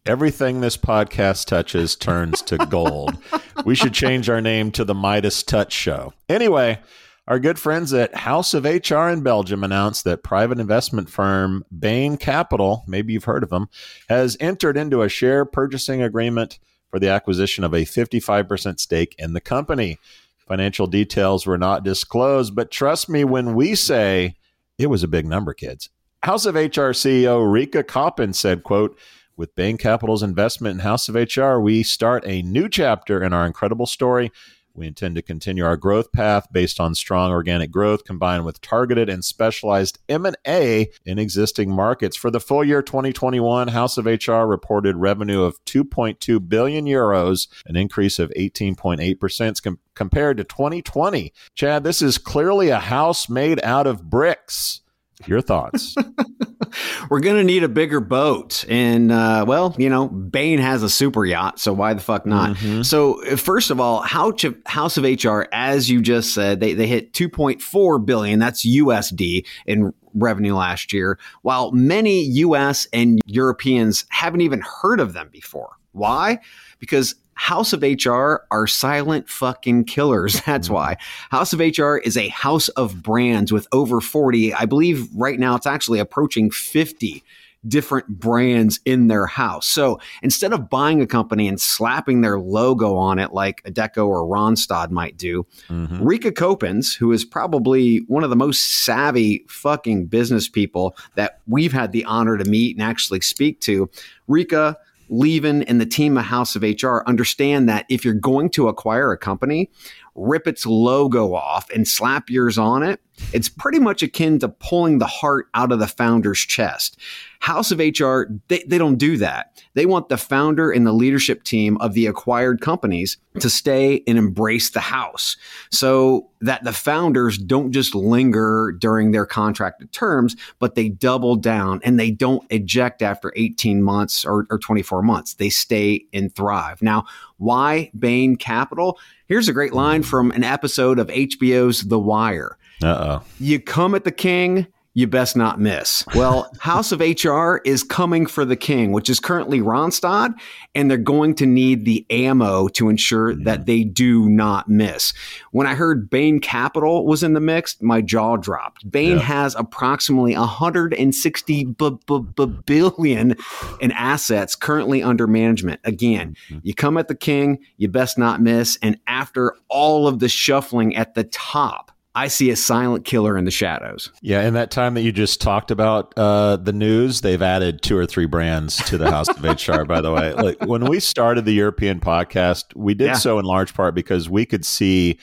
everything 0.06 0.60
this 0.60 0.76
podcast 0.76 1.46
touches 1.46 1.96
turns 1.96 2.42
to 2.42 2.58
gold. 2.58 3.16
we 3.64 3.74
should 3.74 3.94
change 3.94 4.28
our 4.28 4.40
name 4.40 4.70
to 4.70 4.84
the 4.84 4.94
Midas 4.94 5.42
Touch 5.42 5.72
Show. 5.72 6.12
Anyway, 6.28 6.78
our 7.26 7.38
good 7.38 7.58
friends 7.58 7.94
at 7.94 8.14
House 8.14 8.52
of 8.52 8.64
HR 8.66 9.08
in 9.08 9.22
Belgium 9.22 9.64
announced 9.64 10.04
that 10.04 10.22
private 10.22 10.60
investment 10.60 11.08
firm 11.08 11.64
Bain 11.76 12.18
Capital, 12.18 12.84
maybe 12.86 13.14
you've 13.14 13.24
heard 13.24 13.42
of 13.42 13.48
them, 13.48 13.70
has 14.10 14.36
entered 14.40 14.76
into 14.76 15.00
a 15.00 15.08
share 15.08 15.46
purchasing 15.46 16.02
agreement 16.02 16.58
for 16.90 16.98
the 16.98 17.08
acquisition 17.08 17.64
of 17.64 17.72
a 17.72 17.86
55% 17.86 18.78
stake 18.78 19.14
in 19.18 19.32
the 19.32 19.40
company. 19.40 19.98
Financial 20.46 20.86
details 20.86 21.46
were 21.46 21.56
not 21.56 21.82
disclosed, 21.82 22.54
but 22.54 22.70
trust 22.70 23.08
me 23.08 23.24
when 23.24 23.54
we 23.54 23.74
say 23.74 24.36
it 24.76 24.88
was 24.88 25.02
a 25.02 25.08
big 25.08 25.24
number, 25.24 25.54
kids. 25.54 25.88
House 26.22 26.44
of 26.44 26.56
HR 26.56 26.92
CEO 26.92 27.50
Rika 27.50 27.82
Coppens 27.82 28.38
said, 28.38 28.64
quote, 28.64 28.98
with 29.36 29.54
Bain 29.54 29.76
Capital's 29.76 30.22
investment 30.22 30.74
in 30.74 30.78
House 30.80 31.08
of 31.08 31.14
HR, 31.14 31.58
we 31.58 31.82
start 31.82 32.24
a 32.26 32.42
new 32.42 32.68
chapter 32.68 33.22
in 33.22 33.32
our 33.32 33.46
incredible 33.46 33.86
story. 33.86 34.30
We 34.76 34.88
intend 34.88 35.14
to 35.14 35.22
continue 35.22 35.64
our 35.64 35.76
growth 35.76 36.10
path 36.10 36.48
based 36.50 36.80
on 36.80 36.96
strong 36.96 37.30
organic 37.30 37.70
growth 37.70 38.04
combined 38.04 38.44
with 38.44 38.60
targeted 38.60 39.08
and 39.08 39.24
specialized 39.24 40.00
M&A 40.08 40.90
in 41.06 41.18
existing 41.20 41.70
markets. 41.70 42.16
For 42.16 42.28
the 42.28 42.40
full 42.40 42.64
year 42.64 42.82
2021, 42.82 43.68
House 43.68 43.96
of 43.96 44.06
HR 44.06 44.46
reported 44.46 44.96
revenue 44.96 45.42
of 45.42 45.64
2.2 45.64 46.48
billion 46.48 46.86
euros, 46.86 47.46
an 47.66 47.76
increase 47.76 48.18
of 48.18 48.32
18.8% 48.36 49.62
com- 49.62 49.78
compared 49.94 50.38
to 50.38 50.44
2020. 50.44 51.32
Chad, 51.54 51.84
this 51.84 52.02
is 52.02 52.18
clearly 52.18 52.70
a 52.70 52.80
house 52.80 53.28
made 53.28 53.62
out 53.62 53.86
of 53.86 54.10
bricks. 54.10 54.80
Your 55.26 55.40
thoughts? 55.40 55.94
We're 57.10 57.20
going 57.20 57.36
to 57.36 57.44
need 57.44 57.62
a 57.62 57.68
bigger 57.68 58.00
boat. 58.00 58.64
And, 58.68 59.12
uh, 59.12 59.44
well, 59.46 59.74
you 59.78 59.88
know, 59.88 60.08
Bain 60.08 60.58
has 60.58 60.82
a 60.82 60.88
super 60.88 61.24
yacht, 61.24 61.58
so 61.58 61.72
why 61.72 61.94
the 61.94 62.00
fuck 62.00 62.26
not? 62.26 62.56
Mm-hmm. 62.56 62.82
So, 62.82 63.20
first 63.36 63.70
of 63.70 63.80
all, 63.80 64.02
House 64.02 64.96
of 64.96 65.04
HR, 65.04 65.42
as 65.52 65.90
you 65.90 66.00
just 66.02 66.34
said, 66.34 66.60
they, 66.60 66.74
they 66.74 66.86
hit 66.86 67.12
2.4 67.12 68.04
billion. 68.04 68.38
That's 68.38 68.66
USD 68.66 69.46
in 69.66 69.92
revenue 70.14 70.54
last 70.54 70.92
year, 70.92 71.18
while 71.42 71.72
many 71.72 72.22
US 72.22 72.86
and 72.92 73.20
Europeans 73.26 74.04
haven't 74.10 74.40
even 74.40 74.60
heard 74.60 75.00
of 75.00 75.12
them 75.12 75.28
before. 75.30 75.76
Why? 75.92 76.40
Because 76.78 77.14
House 77.34 77.72
of 77.72 77.82
HR 77.82 78.46
are 78.50 78.66
silent 78.66 79.28
fucking 79.28 79.84
killers. 79.84 80.40
That's 80.46 80.66
mm-hmm. 80.68 80.74
why. 80.74 80.96
House 81.30 81.52
of 81.52 81.60
HR 81.60 81.96
is 81.96 82.16
a 82.16 82.28
house 82.28 82.68
of 82.70 83.02
brands 83.02 83.52
with 83.52 83.66
over 83.72 84.00
40. 84.00 84.54
I 84.54 84.64
believe 84.66 85.08
right 85.14 85.38
now 85.38 85.54
it's 85.54 85.66
actually 85.66 85.98
approaching 85.98 86.50
50 86.50 87.22
different 87.66 88.06
brands 88.08 88.80
in 88.84 89.08
their 89.08 89.26
house. 89.26 89.66
So 89.66 90.00
instead 90.22 90.52
of 90.52 90.68
buying 90.68 91.00
a 91.00 91.06
company 91.06 91.48
and 91.48 91.60
slapping 91.60 92.20
their 92.20 92.38
logo 92.38 92.96
on 92.96 93.18
it 93.18 93.32
like 93.32 93.62
Adecco 93.64 94.06
or 94.06 94.22
Randstad 94.24 94.90
might 94.90 95.16
do, 95.16 95.46
mm-hmm. 95.68 96.04
Rika 96.04 96.32
Coppens, 96.32 96.94
who 96.94 97.12
is 97.12 97.24
probably 97.24 97.98
one 98.06 98.24
of 98.24 98.30
the 98.30 98.36
most 98.36 98.84
savvy 98.84 99.44
fucking 99.48 100.06
business 100.06 100.48
people 100.48 100.96
that 101.14 101.40
we've 101.46 101.72
had 101.72 101.92
the 101.92 102.04
honor 102.04 102.36
to 102.36 102.44
meet 102.44 102.76
and 102.76 102.82
actually 102.82 103.20
speak 103.20 103.60
to, 103.60 103.88
Rika 104.28 104.76
Lieven 105.08 105.62
and 105.64 105.80
the 105.80 105.86
team 105.86 106.16
of 106.16 106.24
House 106.24 106.56
of 106.56 106.62
HR 106.62 106.98
understand 107.06 107.68
that 107.68 107.86
if 107.88 108.04
you're 108.04 108.14
going 108.14 108.50
to 108.50 108.68
acquire 108.68 109.12
a 109.12 109.18
company, 109.18 109.70
rip 110.14 110.46
its 110.46 110.64
logo 110.64 111.34
off 111.34 111.70
and 111.70 111.86
slap 111.86 112.30
yours 112.30 112.56
on 112.58 112.82
it, 112.82 113.00
it's 113.32 113.48
pretty 113.48 113.78
much 113.78 114.02
akin 114.02 114.38
to 114.40 114.48
pulling 114.48 114.98
the 114.98 115.06
heart 115.06 115.46
out 115.54 115.72
of 115.72 115.78
the 115.78 115.86
founder's 115.86 116.40
chest. 116.40 116.98
House 117.40 117.70
of 117.70 117.78
HR, 117.78 118.24
they, 118.48 118.64
they 118.66 118.78
don't 118.78 118.96
do 118.96 119.16
that. 119.18 119.62
They 119.74 119.86
want 119.86 120.08
the 120.08 120.16
founder 120.16 120.70
and 120.70 120.86
the 120.86 120.92
leadership 120.92 121.44
team 121.44 121.76
of 121.78 121.94
the 121.94 122.06
acquired 122.06 122.60
companies 122.60 123.18
to 123.40 123.50
stay 123.50 124.02
and 124.06 124.16
embrace 124.16 124.70
the 124.70 124.80
house 124.80 125.36
so 125.70 126.30
that 126.40 126.64
the 126.64 126.72
founders 126.72 127.36
don't 127.36 127.72
just 127.72 127.94
linger 127.94 128.74
during 128.78 129.10
their 129.10 129.26
contracted 129.26 129.92
terms, 129.92 130.36
but 130.58 130.74
they 130.74 130.88
double 130.88 131.36
down 131.36 131.80
and 131.84 132.00
they 132.00 132.10
don't 132.10 132.44
eject 132.50 133.02
after 133.02 133.32
18 133.36 133.82
months 133.82 134.24
or, 134.24 134.46
or 134.50 134.58
24 134.58 135.02
months. 135.02 135.34
They 135.34 135.50
stay 135.50 136.06
and 136.12 136.34
thrive. 136.34 136.82
Now, 136.82 137.04
why 137.36 137.90
Bain 137.98 138.36
Capital? 138.36 138.98
Here's 139.26 139.48
a 139.48 139.52
great 139.52 139.72
line 139.72 140.02
from 140.02 140.30
an 140.32 140.44
episode 140.44 140.98
of 140.98 141.08
HBO's 141.08 141.82
The 141.82 141.98
Wire. 141.98 142.58
Uh 142.82 143.20
oh. 143.20 143.24
You 143.40 143.58
come 143.60 143.94
at 143.94 144.04
the 144.04 144.12
king, 144.12 144.66
you 144.94 145.08
best 145.08 145.36
not 145.36 145.60
miss. 145.60 146.04
Well, 146.14 146.50
House 146.60 146.92
of 146.92 147.00
HR 147.00 147.56
is 147.64 147.82
coming 147.82 148.26
for 148.26 148.44
the 148.44 148.56
king, 148.56 148.92
which 148.92 149.10
is 149.10 149.18
currently 149.18 149.60
Randstad, 149.60 150.34
and 150.74 150.88
they're 150.88 150.98
going 150.98 151.34
to 151.36 151.46
need 151.46 151.84
the 151.84 152.06
ammo 152.10 152.68
to 152.68 152.88
ensure 152.88 153.32
mm-hmm. 153.32 153.42
that 153.42 153.66
they 153.66 153.82
do 153.82 154.28
not 154.28 154.68
miss. 154.68 155.12
When 155.50 155.66
I 155.66 155.74
heard 155.74 156.08
Bain 156.08 156.38
Capital 156.38 157.04
was 157.06 157.24
in 157.24 157.34
the 157.34 157.40
mix, 157.40 157.80
my 157.82 158.00
jaw 158.00 158.36
dropped. 158.36 158.88
Bain 158.88 159.16
yeah. 159.16 159.22
has 159.22 159.56
approximately 159.56 160.36
160 160.36 161.64
b- 161.64 161.98
b- 162.06 162.20
b- 162.36 162.46
billion 162.64 163.36
in 163.80 163.90
assets 163.92 164.54
currently 164.54 165.02
under 165.02 165.26
management. 165.26 165.80
Again, 165.82 166.36
mm-hmm. 166.48 166.60
you 166.62 166.72
come 166.72 166.96
at 166.96 167.08
the 167.08 167.14
king, 167.16 167.58
you 167.78 167.88
best 167.88 168.16
not 168.16 168.40
miss. 168.40 168.78
And 168.80 168.98
after 169.08 169.56
all 169.68 170.06
of 170.06 170.20
the 170.20 170.28
shuffling 170.28 170.94
at 170.94 171.14
the 171.14 171.24
top, 171.24 171.90
I 172.16 172.28
see 172.28 172.50
a 172.50 172.56
silent 172.56 173.04
killer 173.04 173.36
in 173.36 173.44
the 173.44 173.50
shadows. 173.50 174.12
Yeah, 174.22 174.46
in 174.46 174.54
that 174.54 174.70
time 174.70 174.94
that 174.94 175.02
you 175.02 175.10
just 175.10 175.40
talked 175.40 175.72
about 175.72 176.14
uh, 176.16 176.56
the 176.56 176.72
news, 176.72 177.22
they've 177.22 177.42
added 177.42 177.82
two 177.82 177.96
or 177.96 178.06
three 178.06 178.26
brands 178.26 178.76
to 178.88 178.96
the 178.96 179.10
House 179.10 179.28
of 179.28 179.42
HR. 179.42 179.84
By 179.84 180.00
the 180.00 180.12
way, 180.12 180.32
like 180.32 180.64
when 180.64 180.84
we 180.84 181.00
started 181.00 181.44
the 181.44 181.52
European 181.52 181.98
podcast, 181.98 182.74
we 182.76 182.94
did 182.94 183.06
yeah. 183.06 183.14
so 183.14 183.40
in 183.40 183.44
large 183.44 183.74
part 183.74 183.96
because 183.96 184.30
we 184.30 184.46
could 184.46 184.64
see 184.64 185.18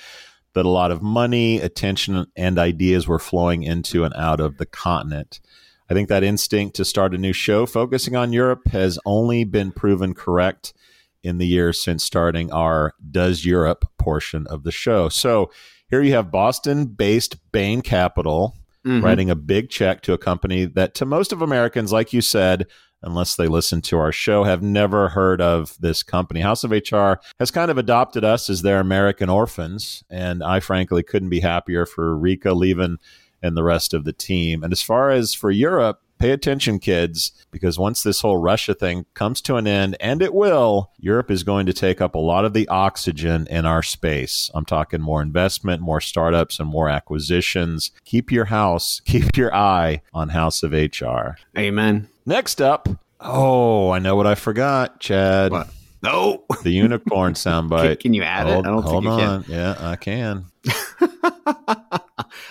that 0.54 0.66
a 0.66 0.70
lot 0.70 0.92
of 0.92 1.02
money, 1.02 1.62
attention, 1.62 2.28
and 2.36 2.60
ideas 2.60 3.08
were 3.08 3.20
flowing 3.20 3.64
into 3.64 4.04
and 4.04 4.14
out 4.16 4.42
of 4.42 4.58
the 4.58 4.66
continent. 4.66 5.40
I 5.90 5.94
think 5.94 6.10
that 6.10 6.24
instinct 6.24 6.76
to 6.76 6.86
start 6.86 7.14
a 7.14 7.18
new 7.18 7.34
show 7.34 7.66
focusing 7.66 8.18
on 8.18 8.34
Europe 8.34 8.68
has 8.68 9.00
only 9.06 9.46
been 9.46 9.72
proven 9.72 10.14
correct 10.14 10.74
in 11.24 11.38
the 11.38 11.48
years 11.48 11.82
since 11.82 12.04
starting 12.04 12.52
our 12.52 12.94
Does 13.12 13.46
Europe 13.46 13.86
portion 13.98 14.48
of 14.48 14.64
the 14.64 14.72
show. 14.72 15.08
So 15.10 15.52
here 15.92 16.02
you 16.02 16.14
have 16.14 16.32
Boston 16.32 16.86
based 16.86 17.36
Bain 17.52 17.82
Capital 17.82 18.58
mm-hmm. 18.86 19.04
writing 19.04 19.30
a 19.30 19.36
big 19.36 19.70
check 19.70 20.02
to 20.04 20.14
a 20.14 20.18
company 20.18 20.66
that, 20.66 20.96
to 20.96 21.06
most 21.06 21.32
of 21.32 21.42
Americans, 21.42 21.92
like 21.92 22.14
you 22.14 22.22
said, 22.22 22.66
unless 23.04 23.36
they 23.36 23.48
listen 23.48 23.82
to 23.82 23.98
our 23.98 24.12
show, 24.12 24.44
have 24.44 24.62
never 24.62 25.10
heard 25.10 25.42
of 25.42 25.76
this 25.80 26.04
company. 26.04 26.40
House 26.40 26.64
of 26.64 26.72
HR 26.72 27.14
has 27.40 27.52
kind 27.52 27.72
of 27.72 27.78
adopted 27.78 28.24
us 28.24 28.50
as 28.50 28.62
their 28.62 28.80
American 28.80 29.30
orphans. 29.30 30.04
And 30.10 30.44
I 30.44 30.60
frankly 30.60 31.04
couldn't 31.04 31.30
be 31.30 31.40
happier 31.40 31.86
for 31.86 32.16
Rika 32.16 32.54
Lieven 32.54 32.98
and 33.42 33.58
the 33.58 33.64
rest 33.64 33.94
of 33.94 34.06
the 34.06 34.14
team. 34.14 34.64
And 34.64 34.72
as 34.72 34.84
far 34.84 35.10
as 35.10 35.34
for 35.34 35.50
Europe, 35.50 36.00
pay 36.22 36.32
attention, 36.32 36.78
kids, 36.78 37.32
because 37.50 37.80
once 37.80 38.04
this 38.04 38.22
whole 38.22 38.38
Russia 38.38 38.76
thing 38.76 39.06
comes 39.16 39.42
to 39.42 39.56
an 39.56 39.66
end, 39.66 39.98
and 40.00 40.22
it 40.22 40.36
will, 40.36 40.92
Europe 41.00 41.32
is 41.32 41.44
going 41.44 41.66
to 41.66 41.74
take 41.74 42.00
up 42.00 42.14
a 42.14 42.20
lot 42.20 42.46
of 42.46 42.54
the 42.54 42.68
oxygen 42.68 43.48
in 43.50 43.66
our 43.66 43.82
space. 43.82 44.52
I'm 44.54 44.66
talking 44.66 45.02
more 45.02 45.22
investment, 45.22 45.82
more 45.82 46.00
startups, 46.00 46.60
and 46.60 46.70
more 46.70 46.90
acquisitions. 46.90 47.92
Keep 48.06 48.32
your 48.32 48.46
house, 48.46 49.02
keep 49.06 49.36
your 49.36 49.54
eye 49.54 50.02
on 50.14 50.30
House 50.30 50.62
of 50.62 50.74
HR. 50.74 51.38
Amen. 51.58 52.08
Next 52.26 52.62
up, 52.62 52.88
oh, 53.20 53.90
I 53.90 53.98
know 53.98 54.16
what 54.16 54.28
I 54.28 54.36
forgot, 54.36 55.00
Chad. 55.00 55.52
What? 55.52 55.70
No. 56.04 56.44
The 56.64 56.72
unicorn 56.72 57.34
soundbite. 57.34 57.84
Can, 57.84 57.96
can 57.98 58.14
you 58.14 58.24
add 58.24 58.48
hold, 58.48 58.66
it? 58.66 58.70
I 58.70 58.72
don't 58.72 58.84
hold 58.84 59.04
think 59.04 59.04
you 59.04 59.10
on. 59.10 59.44
Can. 59.44 59.52
Yeah, 59.52 59.76
I 59.80 59.96
can. 59.96 60.46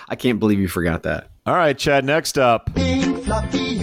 I 0.09 0.15
can't 0.17 0.39
believe 0.39 0.59
you 0.59 0.67
forgot 0.67 1.03
that. 1.03 1.29
All 1.45 1.55
right, 1.55 1.77
Chad, 1.77 2.05
next 2.05 2.37
up. 2.37 2.69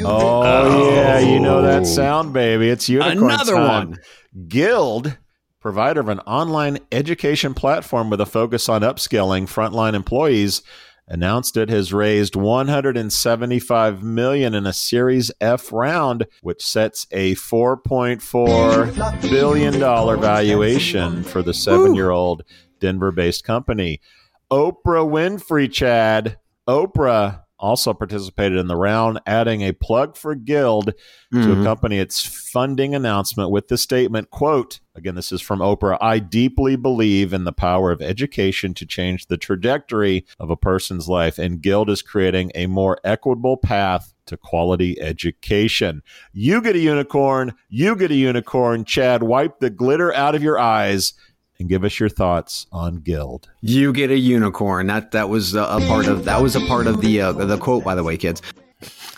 Oh, 0.05 0.91
yeah, 0.95 1.19
you 1.19 1.41
know 1.41 1.63
that 1.63 1.87
sound, 1.87 2.33
baby. 2.33 2.69
It's 2.69 2.89
unicorn 2.89 3.31
Another 3.33 3.55
time. 3.55 3.91
one. 3.91 3.99
Guild, 4.49 5.17
provider 5.61 6.01
of 6.01 6.09
an 6.09 6.21
online 6.21 6.79
education 6.93 7.55
platform 7.55 8.11
with 8.11 8.21
a 8.21 8.27
focus 8.27 8.69
on 8.69 8.83
upskilling 8.83 9.45
frontline 9.45 9.95
employees, 9.95 10.63
announced 11.07 11.57
it 11.57 11.71
has 11.71 11.93
raised 11.93 12.37
175 12.37 14.03
million 14.03 14.55
in 14.55 14.67
a 14.67 14.73
Series 14.73 15.31
F 15.41 15.73
round, 15.73 16.27
which 16.43 16.65
sets 16.65 17.07
a 17.11 17.35
4.4 17.37 19.31
billion 19.31 19.79
dollar 19.81 20.17
valuation 20.17 21.23
for 21.23 21.43
the 21.43 21.55
seven-year-old 21.55 22.43
Denver-based 22.81 23.45
company. 23.45 24.01
Oprah 24.51 25.07
Winfrey, 25.09 25.73
Chad. 25.73 26.39
Oprah 26.69 27.43
also 27.59 27.95
participated 27.95 28.59
in 28.59 28.67
the 28.67 28.77
round, 28.77 29.21
adding 29.27 29.63
a 29.63 29.73
plug 29.73 30.17
for 30.17 30.35
Guild 30.35 30.95
mm-hmm. 31.33 31.43
to 31.43 31.61
accompany 31.61 31.99
its 31.99 32.25
funding 32.25 32.95
announcement 32.95 33.51
with 33.51 33.69
the 33.69 33.79
statement, 33.79 34.31
quote, 34.31 34.81
again, 34.95 35.15
this 35.15 35.33
is 35.33 35.41
from 35.41 35.61
Oprah, 35.61 35.99
I 36.01 36.19
deeply 36.19 36.77
believe 36.77 37.33
in 37.33 37.45
the 37.45 37.53
power 37.53 37.91
of 37.91 38.03
education 38.03 38.75
to 38.75 38.87
change 38.87 39.27
the 39.27 39.37
trajectory 39.37 40.27
of 40.39 40.51
a 40.51 40.57
person's 40.57 41.09
life, 41.09 41.39
and 41.39 41.61
Guild 41.61 41.91
is 41.91 42.03
creating 42.03 42.53
a 42.55 42.67
more 42.67 42.99
equitable 43.05 43.57
path 43.57 44.15
to 44.27 44.37
quality 44.37 45.01
education. 45.01 46.03
You 46.33 46.61
get 46.61 46.77
a 46.77 46.81
unicorn, 46.81 47.55
you 47.69 47.97
get 47.97 48.11
a 48.11 48.15
unicorn. 48.15 48.85
Chad, 48.85 49.23
wipe 49.23 49.59
the 49.59 49.71
glitter 49.71 50.13
out 50.13 50.35
of 50.35 50.43
your 50.43 50.59
eyes 50.59 51.15
and 51.59 51.69
give 51.69 51.85
us 51.85 51.99
your 51.99 52.09
thoughts 52.09 52.67
on 52.73 52.97
Guild. 52.97 53.49
You 53.61 53.93
get 53.93 54.11
a 54.11 54.19
unicorn. 54.19 54.87
That 54.87 55.11
that 55.13 55.29
was 55.29 55.55
a, 55.55 55.65
part 55.87 56.07
of 56.07 56.25
that 56.25 56.43
was 56.43 56.57
a 56.57 56.61
part 56.61 56.87
of 56.87 57.01
the 57.01 57.21
uh, 57.21 57.33
the 57.33 57.59
quote 57.59 57.85
by 57.85 57.95
the 57.95 58.05
way, 58.05 58.17
kids. 58.17 58.43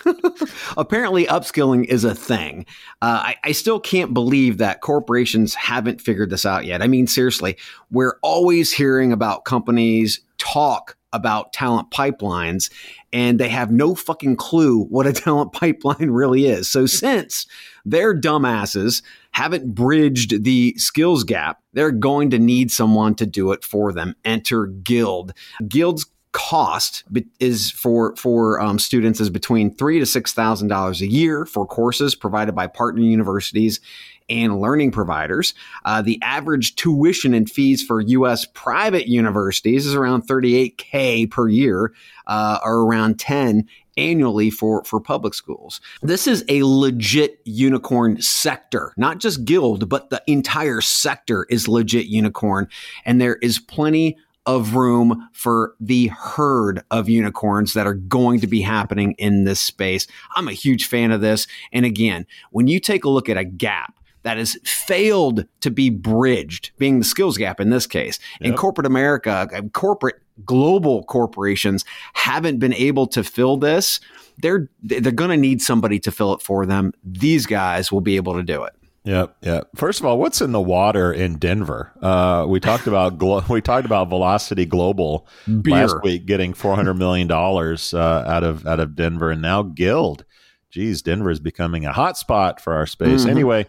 Apparently, 0.77 1.27
upskilling 1.27 1.85
is 1.85 2.05
a 2.05 2.15
thing. 2.15 2.65
Uh, 3.03 3.21
I, 3.25 3.37
I, 3.45 3.53
still 3.53 3.79
can't 3.79 4.15
believe 4.15 4.57
that 4.57 4.81
corporations 4.81 5.55
haven't 5.55 6.01
figured 6.01 6.31
this 6.31 6.47
out 6.47 6.65
yet. 6.65 6.81
I 6.81 6.87
mean, 6.87 7.07
seriously, 7.07 7.59
we're 7.91 8.17
always 8.23 8.73
hearing 8.73 9.13
about 9.13 9.45
companies 9.45 10.21
talk 10.39 10.97
about 11.13 11.53
talent 11.53 11.91
pipelines 11.91 12.71
and 13.13 13.39
they 13.39 13.49
have 13.49 13.71
no 13.71 13.95
fucking 13.95 14.37
clue 14.37 14.85
what 14.85 15.07
a 15.07 15.13
talent 15.13 15.53
pipeline 15.53 16.11
really 16.11 16.47
is. 16.47 16.69
So 16.69 16.87
since 16.87 17.47
they're 17.85 18.19
dumbasses 18.19 19.03
haven't 19.33 19.75
bridged 19.75 20.45
the 20.45 20.75
skills 20.77 21.25
gap, 21.25 21.61
they're 21.73 21.93
going 21.93 22.31
to 22.31 22.39
need 22.39 22.71
someone 22.71 23.15
to 23.17 23.27
do 23.27 23.53
it 23.53 23.65
for 23.65 23.93
them. 23.93 24.15
Enter 24.25 24.67
Guild. 24.67 25.33
Guild's 25.67 26.07
cost 26.33 27.03
is 27.41 27.73
for 27.73 28.15
for 28.17 28.61
um, 28.61 28.79
students 28.79 29.21
is 29.21 29.31
between 29.31 29.75
three 29.75 29.99
to 29.99 30.07
six 30.07 30.33
thousand 30.33 30.69
dollars 30.69 31.01
a 31.01 31.07
year 31.07 31.45
for 31.45 31.67
courses 31.67 32.15
provided 32.15 32.55
by 32.55 32.67
partner 32.67 33.03
universities 33.03 33.81
and 34.29 34.61
learning 34.61 34.93
providers. 34.93 35.55
Uh, 35.85 36.01
the 36.01 36.19
average 36.23 36.77
tuition 36.77 37.35
and 37.35 37.51
fees 37.51 37.83
for 37.83 38.01
U.S. 38.01 38.47
private 38.55 39.09
universities 39.09 39.87
is 39.87 39.95
around 39.95 40.23
38k 40.23 41.29
per 41.29 41.49
year, 41.49 41.93
uh, 42.29 42.61
or 42.65 42.87
around 42.87 43.19
10 43.19 43.67
annually 43.97 44.51
for 44.51 44.85
for 44.85 45.01
public 45.01 45.35
schools. 45.35 45.81
This 46.03 46.27
is 46.27 46.45
a 46.49 46.63
legit 46.63 47.41
unicorn 47.45 48.21
sector, 48.21 48.93
not 48.97 49.19
just 49.19 49.45
Guild, 49.45 49.89
but 49.89 50.11
the 50.11 50.23
entire 50.27 50.81
sector 50.81 51.47
is 51.51 51.69
legit 51.69 52.07
unicorn, 52.07 52.69
and 53.05 53.21
there 53.21 53.37
is 53.37 53.59
plenty 53.59 54.17
of 54.47 54.75
room 54.75 55.29
for 55.33 55.75
the 55.81 56.09
herd 56.09 56.83
of 56.91 57.09
unicorns 57.09 57.75
that 57.75 57.87
are 57.87 57.95
going 57.95 58.41
to 58.41 58.47
be 58.47 58.63
happening 58.63 59.13
in 59.19 59.45
this 59.45 59.61
space. 59.61 60.07
I'm 60.35 60.49
a 60.49 60.53
huge 60.53 60.87
fan 60.87 61.13
of 61.13 61.21
this. 61.21 61.47
And 61.73 61.85
again, 61.85 62.27
when 62.51 62.67
you 62.67 62.81
take 62.81 63.05
a 63.05 63.11
look 63.11 63.29
at 63.29 63.37
a 63.37 63.45
gap 63.45 64.00
that 64.23 64.37
has 64.37 64.59
failed 64.65 65.47
to 65.61 65.71
be 65.71 65.91
bridged, 65.91 66.73
being 66.79 66.99
the 66.99 67.05
skills 67.05 67.39
gap 67.39 67.61
in 67.61 67.71
this 67.71 67.87
case. 67.87 68.19
Yep. 68.41 68.51
In 68.51 68.57
corporate 68.57 68.87
America, 68.87 69.49
uh, 69.55 69.63
corporate 69.73 70.21
global 70.45 71.05
corporations 71.05 71.85
haven't 72.15 72.59
been 72.59 72.75
able 72.75 73.07
to 73.09 73.23
fill 73.23 73.57
this. 73.57 74.01
They're 74.39 74.69
they're 74.83 75.13
going 75.13 75.31
to 75.31 75.37
need 75.37 75.61
somebody 75.61 75.99
to 76.01 76.11
fill 76.11 76.35
it 76.35 76.43
for 76.43 76.67
them. 76.67 76.93
These 77.05 77.47
guys 77.47 77.93
will 77.93 78.01
be 78.01 78.17
able 78.17 78.35
to 78.35 78.43
do 78.43 78.63
it. 78.65 78.73
Yep, 79.05 79.37
yeah. 79.41 79.61
First 79.75 80.01
of 80.01 80.07
all, 80.07 80.19
what's 80.19 80.43
in 80.43 80.53
the 80.53 80.61
water 80.61 81.11
in 81.11 81.39
Denver? 81.39 81.91
Uh, 82.03 82.45
we 82.47 82.61
talked 82.61 82.87
about 82.87 83.19
glo- 83.19 83.43
we 83.49 83.63
talked 83.63 83.87
about 83.87 84.09
Velocity 84.09 84.67
Global 84.67 85.27
Beer. 85.47 85.75
last 85.75 85.97
week 86.03 86.27
getting 86.27 86.53
four 86.53 86.77
hundred 86.77 86.95
million 86.95 87.27
dollars 87.27 87.95
uh, 87.95 88.25
out 88.27 88.45
of 88.45 88.67
out 88.67 88.81
of 88.81 88.95
Denver, 88.95 89.31
and 89.31 89.41
now 89.43 89.63
Guild. 89.63 90.25
Geez, 90.71 91.03
Denver 91.03 91.31
is 91.31 91.41
becoming 91.41 91.85
a 91.85 91.93
hot 91.93 92.17
spot 92.17 92.61
for 92.61 92.75
our 92.75 92.87
space. 92.87 93.23
Mm-hmm. 93.23 93.31
Anyway, 93.31 93.67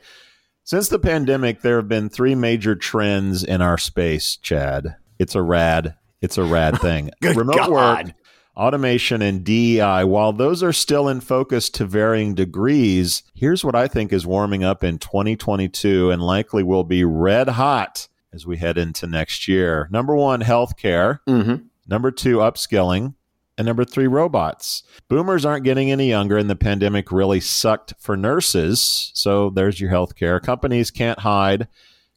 since 0.64 0.90
the 0.90 1.00
pandemic, 1.00 1.62
there 1.62 1.78
have 1.78 1.88
been 1.88 2.10
three 2.10 2.36
major 2.36 2.76
trends 2.76 3.44
in 3.44 3.62
our 3.62 3.78
space, 3.78 4.38
Chad. 4.38 4.96
It's 5.20 5.36
a 5.36 5.42
rad, 5.42 5.96
it's 6.22 6.38
a 6.38 6.44
rad 6.44 6.78
thing. 6.82 7.12
Remote 7.22 7.56
God. 7.56 7.70
work, 7.70 8.16
automation, 8.56 9.22
and 9.22 9.44
DEI. 9.44 10.04
While 10.04 10.34
those 10.34 10.64
are 10.64 10.74
still 10.74 11.08
in 11.08 11.22
focus 11.22 11.70
to 11.72 11.86
varying 11.86 12.36
degrees, 12.36 13.24
here's 13.34 13.64
what 13.64 13.76
I 13.76 13.88
think 13.88 14.14
is 14.14 14.26
warming 14.26 14.64
up 14.64 14.84
in 14.84 15.00
2022 15.00 16.12
and 16.12 16.22
likely 16.22 16.64
will 16.64 16.84
be 16.84 17.04
red 17.04 17.50
hot 17.50 18.08
as 18.34 18.46
we 18.46 18.58
head 18.58 18.78
into 18.78 19.08
next 19.08 19.48
year. 19.48 19.88
Number 19.92 20.16
one, 20.16 20.42
healthcare. 20.42 21.20
Mm-hmm. 21.28 21.66
Number 21.88 22.12
two, 22.12 22.38
upskilling. 22.38 23.16
And 23.62 23.68
number 23.68 23.86
three, 23.86 24.08
robots. 24.08 24.82
Boomers 25.08 25.46
aren't 25.46 25.64
getting 25.64 25.92
any 25.92 26.10
younger, 26.10 26.36
and 26.36 26.50
the 26.50 26.56
pandemic 26.56 27.12
really 27.12 27.40
sucked 27.40 27.94
for 28.00 28.18
nurses. 28.18 29.12
So 29.14 29.52
there's 29.52 29.80
your 29.80 29.92
healthcare. 29.92 30.42
Companies 30.42 30.90
can't 30.90 31.20
hide, 31.20 31.68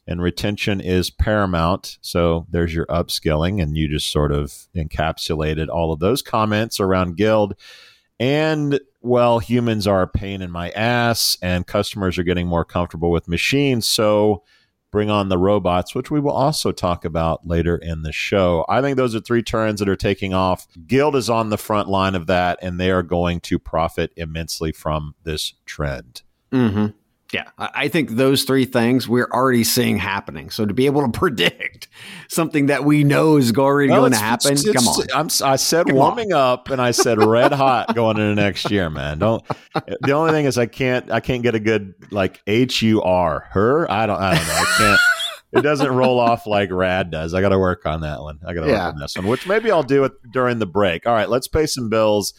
and 0.07 0.23
retention 0.23 0.81
is 0.81 1.11
paramount. 1.11 1.99
So 2.01 2.47
there's 2.49 2.73
your 2.73 2.87
upskilling, 2.87 3.61
and 3.61 3.77
you 3.77 3.87
just 3.87 4.11
sort 4.11 4.31
of 4.31 4.65
encapsulated 4.75 5.69
all 5.69 5.93
of 5.93 5.99
those 5.99 6.23
comments 6.23 6.79
around 6.79 7.15
Guild. 7.15 7.53
And 8.19 8.79
well, 9.03 9.37
humans 9.37 9.85
are 9.85 10.01
a 10.01 10.07
pain 10.07 10.41
in 10.41 10.49
my 10.49 10.71
ass, 10.71 11.37
and 11.43 11.67
customers 11.67 12.17
are 12.17 12.23
getting 12.23 12.47
more 12.47 12.65
comfortable 12.65 13.11
with 13.11 13.27
machines. 13.27 13.85
So 13.85 14.41
bring 14.95 15.09
on 15.09 15.27
the 15.27 15.37
robots, 15.37 15.93
which 15.93 16.09
we 16.09 16.21
will 16.21 16.31
also 16.31 16.71
talk 16.71 17.03
about 17.03 17.45
later 17.45 17.75
in 17.75 18.03
the 18.03 18.13
show. 18.13 18.63
I 18.69 18.79
think 18.79 18.95
those 18.95 19.13
are 19.13 19.19
three 19.19 19.43
turns 19.43 19.81
that 19.81 19.89
are 19.89 19.95
taking 19.97 20.33
off. 20.33 20.67
Guild 20.87 21.17
is 21.17 21.29
on 21.29 21.49
the 21.49 21.57
front 21.57 21.89
line 21.89 22.15
of 22.15 22.27
that, 22.27 22.59
and 22.61 22.79
they 22.79 22.89
are 22.91 23.03
going 23.03 23.41
to 23.41 23.59
profit 23.59 24.13
immensely 24.15 24.71
from 24.71 25.13
this 25.25 25.53
trend. 25.65 26.21
Mm-hmm. 26.49 26.85
Yeah, 27.35 27.49
I 27.57 27.89
think 27.89 28.11
those 28.11 28.45
three 28.45 28.63
things 28.63 29.09
we're 29.09 29.27
already 29.29 29.65
seeing 29.65 29.97
happening. 29.97 30.49
So 30.49 30.65
to 30.65 30.73
be 30.73 30.85
able 30.85 31.01
to 31.01 31.11
predict 31.19 31.89
something 32.29 32.67
that 32.67 32.85
we 32.85 33.03
know 33.03 33.35
is 33.35 33.53
already 33.53 33.89
going 33.89 34.13
to 34.13 34.17
happen, 34.17 34.53
it's, 34.53 34.71
come 34.71 34.87
on. 34.87 35.05
I'm, 35.13 35.27
i 35.43 35.57
said 35.57 35.87
come 35.87 35.97
warming 35.97 36.31
on. 36.31 36.39
up, 36.39 36.69
and 36.69 36.81
I 36.81 36.91
said 36.91 37.21
red 37.21 37.51
hot 37.51 37.93
going 37.93 38.17
into 38.17 38.41
next 38.41 38.71
year, 38.71 38.89
man. 38.89 39.19
Don't. 39.19 39.43
The 40.01 40.13
only 40.13 40.31
thing 40.31 40.45
is 40.45 40.57
I 40.57 40.65
can't 40.65 41.11
I 41.11 41.19
can't 41.19 41.43
get 41.43 41.55
a 41.55 41.59
good 41.59 41.93
like 42.09 42.41
H 42.47 42.81
U 42.83 43.01
R 43.01 43.47
her. 43.51 43.91
I 43.91 44.05
don't 44.05 44.21
I 44.21 44.35
don't 44.35 44.47
know. 44.47 44.53
I 44.53 44.75
can't. 44.77 44.99
it 45.51 45.61
doesn't 45.61 45.91
roll 45.91 46.21
off 46.21 46.47
like 46.47 46.71
rad 46.71 47.11
does. 47.11 47.33
I 47.33 47.41
got 47.41 47.49
to 47.49 47.59
work 47.59 47.85
on 47.85 48.01
that 48.01 48.21
one. 48.21 48.39
I 48.47 48.53
got 48.53 48.61
to 48.61 48.67
yeah. 48.67 48.85
work 48.85 48.93
on 48.93 48.99
this 49.01 49.17
one, 49.17 49.27
which 49.27 49.45
maybe 49.45 49.71
I'll 49.71 49.83
do 49.83 50.05
it 50.05 50.13
during 50.31 50.59
the 50.59 50.65
break. 50.65 51.05
All 51.05 51.13
right, 51.13 51.29
let's 51.29 51.49
pay 51.49 51.65
some 51.65 51.89
bills 51.89 52.33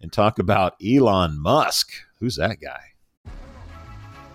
and 0.00 0.10
talk 0.10 0.38
about 0.38 0.74
Elon 0.82 1.38
Musk. 1.38 1.92
Who's 2.20 2.36
that 2.36 2.60
guy? 2.60 2.87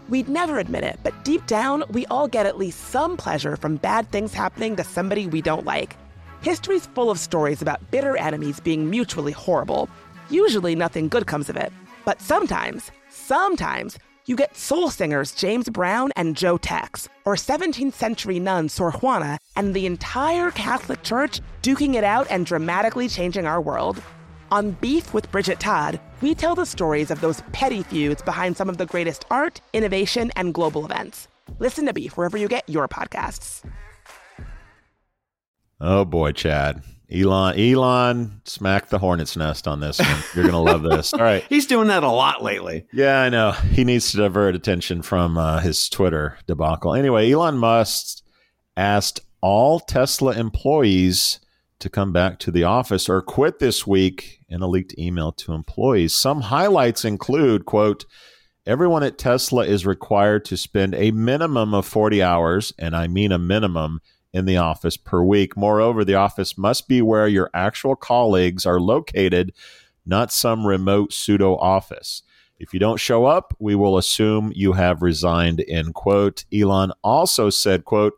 We'd 0.10 0.28
never 0.28 0.60
admit 0.60 0.84
it, 0.84 1.00
but 1.02 1.24
deep 1.24 1.46
down, 1.48 1.84
we 1.92 2.06
all 2.08 2.28
get 2.28 2.46
at 2.46 2.58
least 2.58 2.90
some 2.90 3.16
pleasure 3.16 3.56
from 3.56 3.78
bad 3.78 4.12
things 4.12 4.34
happening 4.34 4.76
to 4.76 4.84
somebody 4.84 5.28
we 5.28 5.42
don't 5.42 5.66
like. 5.66 5.96
History's 6.42 6.88
full 6.88 7.10
of 7.10 7.18
stories 7.18 7.62
about 7.62 7.90
bitter 7.90 8.18
enemies 8.18 8.60
being 8.60 8.90
mutually 8.90 9.32
horrible. 9.32 9.88
Usually, 10.30 10.76
nothing 10.76 11.08
good 11.08 11.26
comes 11.26 11.50
of 11.50 11.56
it. 11.56 11.72
But 12.04 12.22
sometimes, 12.22 12.92
sometimes, 13.10 13.98
you 14.26 14.36
get 14.36 14.58
soul 14.58 14.90
singers 14.90 15.32
James 15.32 15.70
Brown 15.70 16.12
and 16.18 16.36
Joe 16.36 16.58
Tex, 16.58 17.08
or 17.24 17.36
17th 17.36 17.94
century 17.94 18.40
nun 18.40 18.68
Sor 18.68 18.92
Juana, 18.92 19.40
and 19.56 19.74
the 19.74 19.86
entire 19.86 20.52
Catholic 20.52 21.02
Church 21.04 21.40
duking 21.62 21.96
it 21.96 22.04
out 22.04 22.28
and 22.30 22.46
dramatically 22.46 23.08
changing 23.08 23.46
our 23.46 23.62
world. 23.62 24.02
On 24.54 24.70
Beef 24.70 25.16
with 25.16 25.32
Bridget 25.32 25.60
Todd, 25.60 26.00
we 26.22 26.36
tell 26.36 26.54
the 26.54 26.68
stories 26.68 27.10
of 27.10 27.22
those 27.22 27.42
petty 27.54 27.82
feuds 27.82 28.22
behind 28.22 28.56
some 28.56 28.70
of 28.70 28.78
the 28.78 28.86
greatest 28.86 29.26
art, 29.32 29.60
innovation, 29.74 30.32
and 30.36 30.54
global 30.54 30.86
events. 30.86 31.28
Listen 31.58 31.88
to 31.88 31.92
Beef 31.92 32.16
wherever 32.16 32.38
you 32.38 32.48
get 32.48 32.70
your 32.70 32.88
podcasts. 32.88 33.64
Oh 35.82 36.06
boy, 36.06 36.34
Chad. 36.34 36.84
Elon 37.12 37.58
Elon 37.58 38.42
smacked 38.46 38.92
the 38.92 39.00
hornet's 39.00 39.36
nest 39.36 39.68
on 39.68 39.80
this 39.80 39.98
one. 39.98 40.24
You're 40.36 40.46
gonna 40.46 40.62
love 40.62 40.84
this. 40.84 41.16
All 41.16 41.22
right. 41.22 41.44
He's 41.50 41.66
doing 41.66 41.88
that 41.88 42.04
a 42.04 42.12
lot 42.12 42.44
lately. 42.44 42.86
Yeah, 42.94 43.24
I 43.24 43.30
know. 43.30 43.54
He 43.54 43.84
needs 43.84 44.12
to 44.12 44.18
divert 44.18 44.54
attention 44.54 45.02
from 45.02 45.36
uh, 45.36 45.62
his 45.62 45.90
Twitter 45.90 46.38
debacle. 46.46 46.94
Anyway, 46.94 47.32
Elon 47.32 47.58
Musk 47.58 48.22
asked 48.78 49.20
all 49.42 49.80
Tesla 49.80 50.34
employees 50.34 51.40
to 51.84 51.90
come 51.90 52.14
back 52.14 52.40
to 52.40 52.50
the 52.50 52.64
office 52.64 53.10
or 53.10 53.22
quit 53.22 53.60
this 53.60 53.86
week 53.86 54.40
in 54.54 54.62
a 54.62 54.68
leaked 54.68 54.98
email 54.98 55.32
to 55.32 55.54
employees. 55.54 56.14
Some 56.14 56.42
highlights 56.42 57.04
include, 57.04 57.66
quote, 57.66 58.06
everyone 58.66 59.04
at 59.04 59.18
Tesla 59.18 59.66
is 59.66 59.86
required 59.86 60.46
to 60.46 60.56
spend 60.56 60.94
a 60.96 61.12
minimum 61.12 61.74
of 61.74 61.86
40 61.86 62.22
hours, 62.22 62.72
and 62.78 62.96
I 62.96 63.08
mean 63.08 63.32
a 63.32 63.40
minimum, 63.40 64.00
in 64.34 64.46
the 64.46 64.58
office 64.58 64.98
per 64.98 65.24
week. 65.24 65.56
Moreover, 65.56 66.04
the 66.04 66.16
office 66.16 66.58
must 66.58 66.88
be 66.88 67.02
where 67.02 67.28
your 67.28 67.50
actual 67.54 67.96
colleagues 67.96 68.66
are 68.66 68.80
located, 68.80 69.54
not 70.06 70.32
some 70.32 70.66
remote 70.66 71.14
pseudo 71.14 71.56
office. 71.58 72.24
If 72.58 72.74
you 72.74 72.80
don't 72.80 73.00
show 73.00 73.26
up, 73.26 73.54
we 73.60 73.76
will 73.76 73.98
assume 73.98 74.52
you 74.56 74.74
have 74.74 75.02
resigned, 75.02 75.64
end 75.68 75.94
quote. 75.94 76.46
Elon 76.54 76.92
also 77.04 77.50
said, 77.50 77.86
quote, 77.86 78.14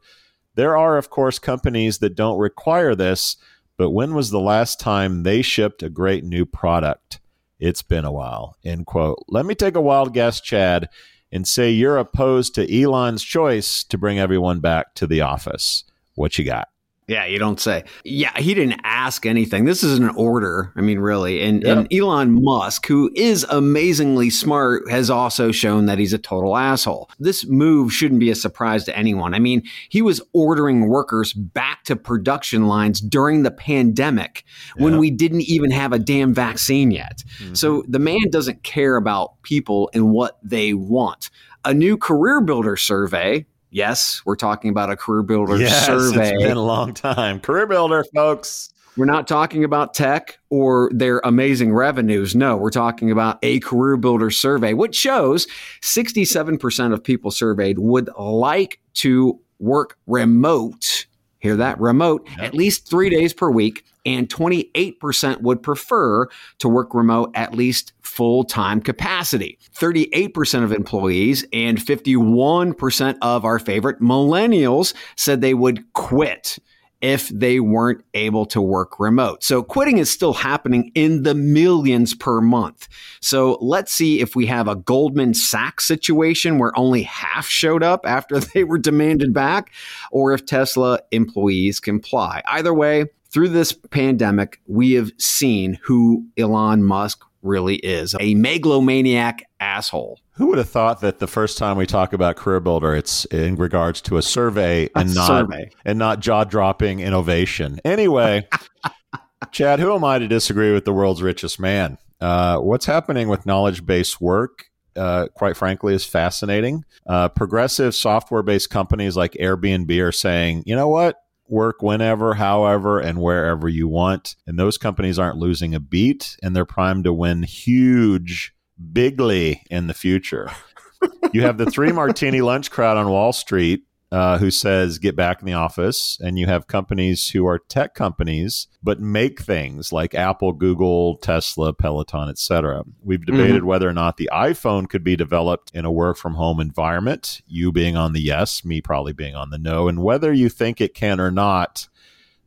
there 0.56 0.78
are, 0.78 0.98
of 0.98 1.10
course, 1.10 1.38
companies 1.38 1.98
that 1.98 2.15
don't 2.15 2.39
require 2.39 2.95
this, 2.95 3.36
but 3.77 3.91
when 3.91 4.13
was 4.13 4.29
the 4.29 4.39
last 4.39 4.79
time 4.79 5.23
they 5.23 5.41
shipped 5.41 5.83
a 5.83 5.89
great 5.89 6.23
new 6.23 6.45
product? 6.45 7.19
It's 7.59 7.81
been 7.81 8.05
a 8.05 8.11
while. 8.11 8.57
End 8.63 8.85
quote. 8.85 9.23
Let 9.27 9.45
me 9.45 9.55
take 9.55 9.75
a 9.75 9.81
wild 9.81 10.13
guess, 10.13 10.41
Chad, 10.41 10.89
and 11.31 11.47
say 11.47 11.71
you're 11.71 11.97
opposed 11.97 12.55
to 12.55 12.81
Elon's 12.81 13.23
choice 13.23 13.83
to 13.85 13.97
bring 13.97 14.19
everyone 14.19 14.59
back 14.59 14.93
to 14.95 15.07
the 15.07 15.21
office. 15.21 15.83
What 16.15 16.38
you 16.38 16.45
got? 16.45 16.69
Yeah, 17.08 17.26
you 17.26 17.38
don't 17.38 17.60
say. 17.60 17.84
Yeah, 18.04 18.36
he 18.36 18.56
didn't 18.56 18.82
ask 18.84 19.28
anything. 19.28 19.65
This 19.65 19.84
is 19.84 20.00
an 20.00 20.10
order. 20.10 20.72
I 20.76 20.82
mean, 20.82 20.98
really. 20.98 21.44
And, 21.44 21.63
and 21.63 21.94
Elon 21.94 22.44
Musk, 22.44 22.88
who 22.88 23.12
is 23.13 23.46
amazingly 23.48 24.32
smart, 24.32 24.89
has 24.89 25.12
also 25.12 25.52
shown 25.52 25.86
that 25.86 26.00
he's 26.00 26.13
a 26.13 26.18
total 26.18 26.58
asshole. 26.58 27.12
This 27.20 27.46
move 27.46 27.94
shouldn't 27.94 28.20
be 28.20 28.32
a 28.32 28.36
surprise 28.36 28.86
to 28.86 28.98
anyone. 28.98 29.36
I 29.36 29.39
mean, 29.39 29.62
he 29.89 30.02
was 30.02 30.20
ordering 30.34 30.88
workers 30.88 31.32
back 31.32 31.84
to 31.84 31.96
production 31.96 32.68
lines 32.68 33.02
during 33.02 33.44
the 33.44 33.52
pandemic 33.52 34.44
when 34.78 34.98
we 34.98 35.12
didn't 35.12 35.41
even 35.41 35.70
have 35.70 35.94
a 35.94 36.00
damn 36.00 36.34
vaccine 36.34 36.89
yet. 36.89 37.24
Mm-hmm. 37.38 37.54
So 37.54 37.84
the 37.88 38.00
man 38.00 38.32
doesn't 38.32 38.63
care 38.63 38.96
about 38.96 39.39
people 39.44 39.91
and 39.94 40.12
what 40.12 40.39
they 40.41 40.74
want. 40.74 41.30
A 41.65 41.74
new 41.74 41.98
career 41.98 42.41
builder 42.41 42.78
survey. 42.78 43.46
Yes, 43.75 44.21
we're 44.23 44.38
talking 44.38 44.69
about 44.69 44.89
a 44.89 44.95
career 44.95 45.21
builder 45.21 45.57
Yes, 45.57 45.85
survey. 45.85 46.31
it's 46.33 46.43
been 46.43 46.55
a 46.55 46.63
long 46.63 46.93
time. 46.93 47.41
Career 47.41 47.67
builder, 47.67 48.05
folks. 48.15 48.69
We're 48.95 49.03
not 49.03 49.27
talking 49.27 49.65
about 49.65 49.93
tech 49.93 50.39
or 50.49 50.89
their 50.93 51.19
amazing 51.25 51.73
revenues. 51.73 52.38
No, 52.38 52.55
we're 52.55 52.69
talking 52.69 53.11
about 53.11 53.38
a 53.43 53.59
career 53.59 53.97
builder 53.97 54.31
survey, 54.31 54.73
which 54.73 54.95
shows 54.95 55.45
67% 55.81 56.93
of 56.93 57.03
people 57.03 57.31
surveyed 57.31 57.77
would 57.79 58.09
like 58.17 58.79
to 58.93 59.41
work 59.59 59.97
remote. 60.07 61.05
Hear 61.39 61.57
that? 61.57 61.77
Remote 61.77 62.25
at 62.39 62.53
least 62.53 62.89
three 62.89 63.09
days 63.09 63.33
per 63.33 63.49
week. 63.49 63.83
And 64.05 64.29
28% 64.29 65.41
would 65.41 65.61
prefer 65.61 66.27
to 66.59 66.69
work 66.69 66.93
remote 66.93 67.31
at 67.33 67.53
least 67.53 67.91
full 68.15 68.45
time 68.45 68.80
capacity. 68.80 69.60
38% 69.75 70.63
of 70.63 70.71
employees 70.71 71.45
and 71.51 71.78
51% 71.78 73.17
of 73.21 73.43
our 73.43 73.60
favorite 73.60 73.99
millennials 73.99 74.93
said 75.17 75.41
they 75.41 75.54
would 75.54 75.91
quit 75.93 76.58
if 77.01 77.28
they 77.30 77.60
weren't 77.60 78.04
able 78.13 78.45
to 78.45 78.62
work 78.62 78.99
remote. 78.99 79.43
So 79.43 79.62
quitting 79.62 79.97
is 79.97 80.10
still 80.10 80.34
happening 80.34 80.91
in 80.95 81.23
the 81.23 81.36
millions 81.36 82.15
per 82.15 82.39
month. 82.41 82.88
So 83.21 83.58
let's 83.62 83.91
see 83.91 84.21
if 84.21 84.36
we 84.36 84.45
have 84.45 84.67
a 84.67 84.78
Goldman 84.78 85.34
Sachs 85.34 85.86
situation 85.86 86.58
where 86.58 86.71
only 86.78 87.04
half 87.04 87.47
showed 87.47 87.84
up 87.84 88.01
after 88.06 88.39
they 88.54 88.63
were 88.63 88.78
demanded 88.78 89.34
back, 89.34 89.71
or 90.12 90.34
if 90.34 90.45
Tesla 90.45 90.99
employees 91.12 91.80
comply. 91.80 92.41
Either 92.47 92.73
way, 92.73 93.06
through 93.30 93.49
this 93.49 93.73
pandemic, 93.73 94.62
we 94.65 94.93
have 94.93 95.12
seen 95.19 95.78
who 95.84 96.25
Elon 96.38 96.84
Musk 96.84 97.25
really 97.45 97.75
is 97.77 98.15
a 98.19 98.36
megalomaniac 98.36 99.43
asshole. 99.60 100.19
Who 100.34 100.47
would 100.47 100.58
have 100.58 100.69
thought 100.69 101.01
that 101.01 101.19
the 101.19 101.27
first 101.27 101.58
time 101.58 101.77
we 101.77 101.86
talk 101.86 102.12
about 102.12 102.36
career 102.36 102.60
builder, 102.60 102.93
it's 102.93 103.25
in 103.25 103.55
regards 103.55 104.01
to 104.01 104.17
a 104.17 104.21
survey 104.21 104.89
and 104.95 105.12
A 105.12 105.13
not 105.13 105.27
survey. 105.27 105.69
and 105.86 105.97
not 105.97 106.19
jaw 106.19 106.43
dropping 106.43 106.99
innovation. 106.99 107.79
Anyway, 107.86 108.47
Chad, 109.51 109.79
who 109.79 109.93
am 109.93 110.03
I 110.03 110.19
to 110.19 110.27
disagree 110.27 110.73
with 110.73 110.86
the 110.86 110.93
world's 110.93 111.21
richest 111.21 111.60
man? 111.60 111.97
Uh, 112.19 112.58
what's 112.58 112.86
happening 112.86 113.27
with 113.29 113.45
knowledge 113.45 113.86
based 113.86 114.19
work? 114.19 114.65
Uh, 114.95 115.27
quite 115.36 115.58
frankly, 115.58 115.93
is 115.93 116.05
fascinating. 116.05 116.86
Uh, 117.05 117.27
progressive 117.27 117.93
software 117.93 118.41
based 118.43 118.69
companies 118.69 119.17
like 119.17 119.34
Airbnb 119.34 120.01
are 120.01 120.12
saying, 120.13 120.63
you 120.65 120.75
know 120.75 120.88
what? 120.88 121.17
Work 121.47 121.81
whenever, 121.81 122.36
however, 122.36 122.99
and 122.99 123.21
wherever 123.21 123.69
you 123.69 123.88
want. 123.88 124.36
And 124.47 124.58
those 124.58 124.77
companies 124.77 125.19
aren't 125.19 125.38
losing 125.38 125.75
a 125.75 125.79
beat 125.79 126.38
and 126.41 126.55
they're 126.55 126.65
primed 126.65 127.03
to 127.03 127.13
win 127.13 127.43
huge, 127.43 128.53
bigly 128.91 129.63
in 129.69 129.88
the 129.88 129.93
future. 129.93 130.49
you 131.34 131.43
have 131.43 131.58
the 131.58 131.69
three 131.69 131.91
martini 131.91 132.41
lunch 132.41 132.71
crowd 132.71 132.97
on 132.97 133.10
Wall 133.10 133.34
Street 133.34 133.84
uh, 134.15 134.38
who 134.38 134.49
says 134.49 134.97
get 134.97 135.13
back 135.13 135.41
in 135.41 135.45
the 135.45 135.51
office, 135.51 136.17
and 136.23 136.39
you 136.39 136.47
have 136.47 136.67
companies 136.67 137.32
who 137.32 137.45
are 137.45 137.60
tech 137.60 137.93
companies 137.93 138.67
but 138.82 139.01
make 139.01 139.41
things 139.41 139.91
like 139.91 140.15
Apple, 140.15 140.54
Google, 140.54 141.17
Tesla, 141.17 141.73
Peloton, 141.73 142.30
etc. 142.30 142.86
We've 143.04 143.25
debated 143.25 143.65
whether 143.65 143.89
or 143.89 143.93
not 143.93 144.15
the 144.15 144.30
iPhone 144.32 144.88
could 144.88 145.04
be 145.04 145.17
developed 145.17 145.69
in 145.73 145.84
a 145.84 145.91
work 145.91 146.15
from 146.15 146.36
home 146.36 146.62
environment. 146.62 147.41
You 147.45 147.73
being 147.73 147.97
on 147.97 148.13
the 148.13 148.21
yes, 148.21 148.63
me 148.63 148.80
probably 148.80 149.12
being 149.12 149.36
on 149.36 149.49
the 149.49 149.58
no, 149.58 149.89
and 149.89 150.01
whether 150.01 150.32
you 150.32 150.47
think 150.47 150.80
it 150.80 150.93
can 150.93 151.19
or 151.19 151.30
not. 151.30 151.89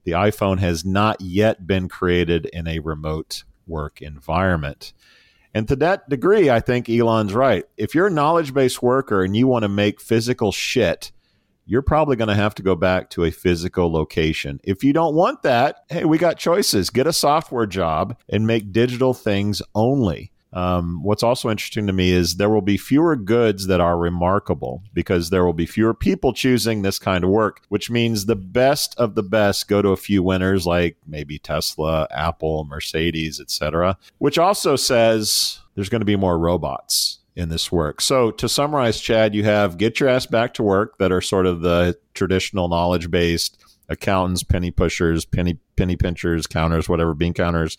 The 0.05 0.13
iPhone 0.13 0.59
has 0.61 0.87
not 0.87 1.21
yet 1.21 1.67
been 1.67 1.87
created 1.87 2.47
in 2.47 2.67
a 2.67 2.79
remote 2.79 3.45
work 3.67 4.01
environment. 4.01 4.95
And 5.53 5.69
to 5.69 5.77
that 5.77 6.09
degree, 6.09 6.49
I 6.49 6.61
think 6.61 6.89
Elon's 6.89 7.35
right. 7.35 7.67
If 7.77 7.95
you're 7.95 8.07
a 8.07 8.11
knowledge 8.11 8.55
based 8.55 8.83
worker 8.83 9.23
and 9.23 9.37
you 9.37 9.47
want 9.47 9.65
to 9.65 9.69
make 9.69 10.01
physical 10.01 10.51
shit, 10.51 11.13
you're 11.69 11.83
probably 11.83 12.17
going 12.17 12.29
to 12.29 12.35
have 12.35 12.55
to 12.55 12.63
go 12.63 12.75
back 12.75 13.11
to 13.11 13.25
a 13.25 13.31
physical 13.31 13.93
location. 13.93 14.59
If 14.65 14.83
you 14.83 14.95
don't 14.95 15.15
want 15.15 15.43
that, 15.43 15.85
hey, 15.91 16.07
we 16.07 16.17
got 16.17 16.39
choices. 16.39 16.89
Get 16.89 17.07
a 17.07 17.13
software 17.13 17.67
job 17.67 18.17
and 18.31 18.47
make 18.47 18.73
digital 18.73 19.13
things 19.13 19.61
only. 19.75 20.33
Um, 20.55 21.03
what's 21.03 21.23
also 21.23 21.51
interesting 21.51 21.87
to 21.87 21.93
me 21.93 22.11
is 22.11 22.37
there 22.37 22.49
will 22.49 22.63
be 22.63 22.79
fewer 22.79 23.17
goods 23.17 23.67
that 23.67 23.83
are 23.83 23.99
remarkable 23.99 24.83
because 24.95 25.29
there 25.29 25.45
will 25.45 25.53
be 25.53 25.67
fewer 25.67 25.93
people 25.93 26.33
choosing 26.33 26.81
this 26.81 26.99
kind 26.99 27.23
of 27.23 27.29
work, 27.29 27.61
which 27.69 27.91
means 27.91 28.25
the 28.25 28.35
best 28.35 28.99
of 28.99 29.15
the 29.15 29.23
best 29.23 29.69
go 29.69 29.83
to 29.83 29.91
a 29.91 29.97
few 29.97 30.23
winners 30.23 30.67
like 30.67 30.97
maybe 31.07 31.39
Tesla, 31.39 32.09
Apple, 32.11 32.65
Mercedes, 32.65 33.41
etc. 33.41 33.99
Which 34.17 34.39
also 34.39 34.75
says 34.75 35.61
there's 35.75 35.91
going 35.91 36.01
to 36.01 36.07
be 36.07 36.17
more 36.17 36.39
robots 36.39 37.18
in 37.39 37.49
this 37.49 37.71
work. 37.71 38.01
So 38.01 38.33
to 38.33 38.49
summarize, 38.49 39.01
Chad, 39.01 39.33
you 39.33 39.45
have 39.45 39.79
get 39.79 40.01
your 40.01 40.09
ass 40.09 40.27
back 40.27 40.55
to 40.55 40.63
work 40.65 40.99
that 40.99 41.13
are 41.13 41.21
sort 41.21 41.47
of 41.47 41.61
the 41.61 41.97
traditional 42.13 42.69
knowledge 42.69 43.11
based 43.11 43.65
accountants, 43.89 44.43
penny 44.43 44.73
pushers, 44.73 45.25
penny 45.25 45.59
penny 45.77 45.95
pinchers, 45.95 46.49
counters, 46.49 46.89
whatever, 46.89 47.15
bean 47.15 47.33
counters. 47.33 47.79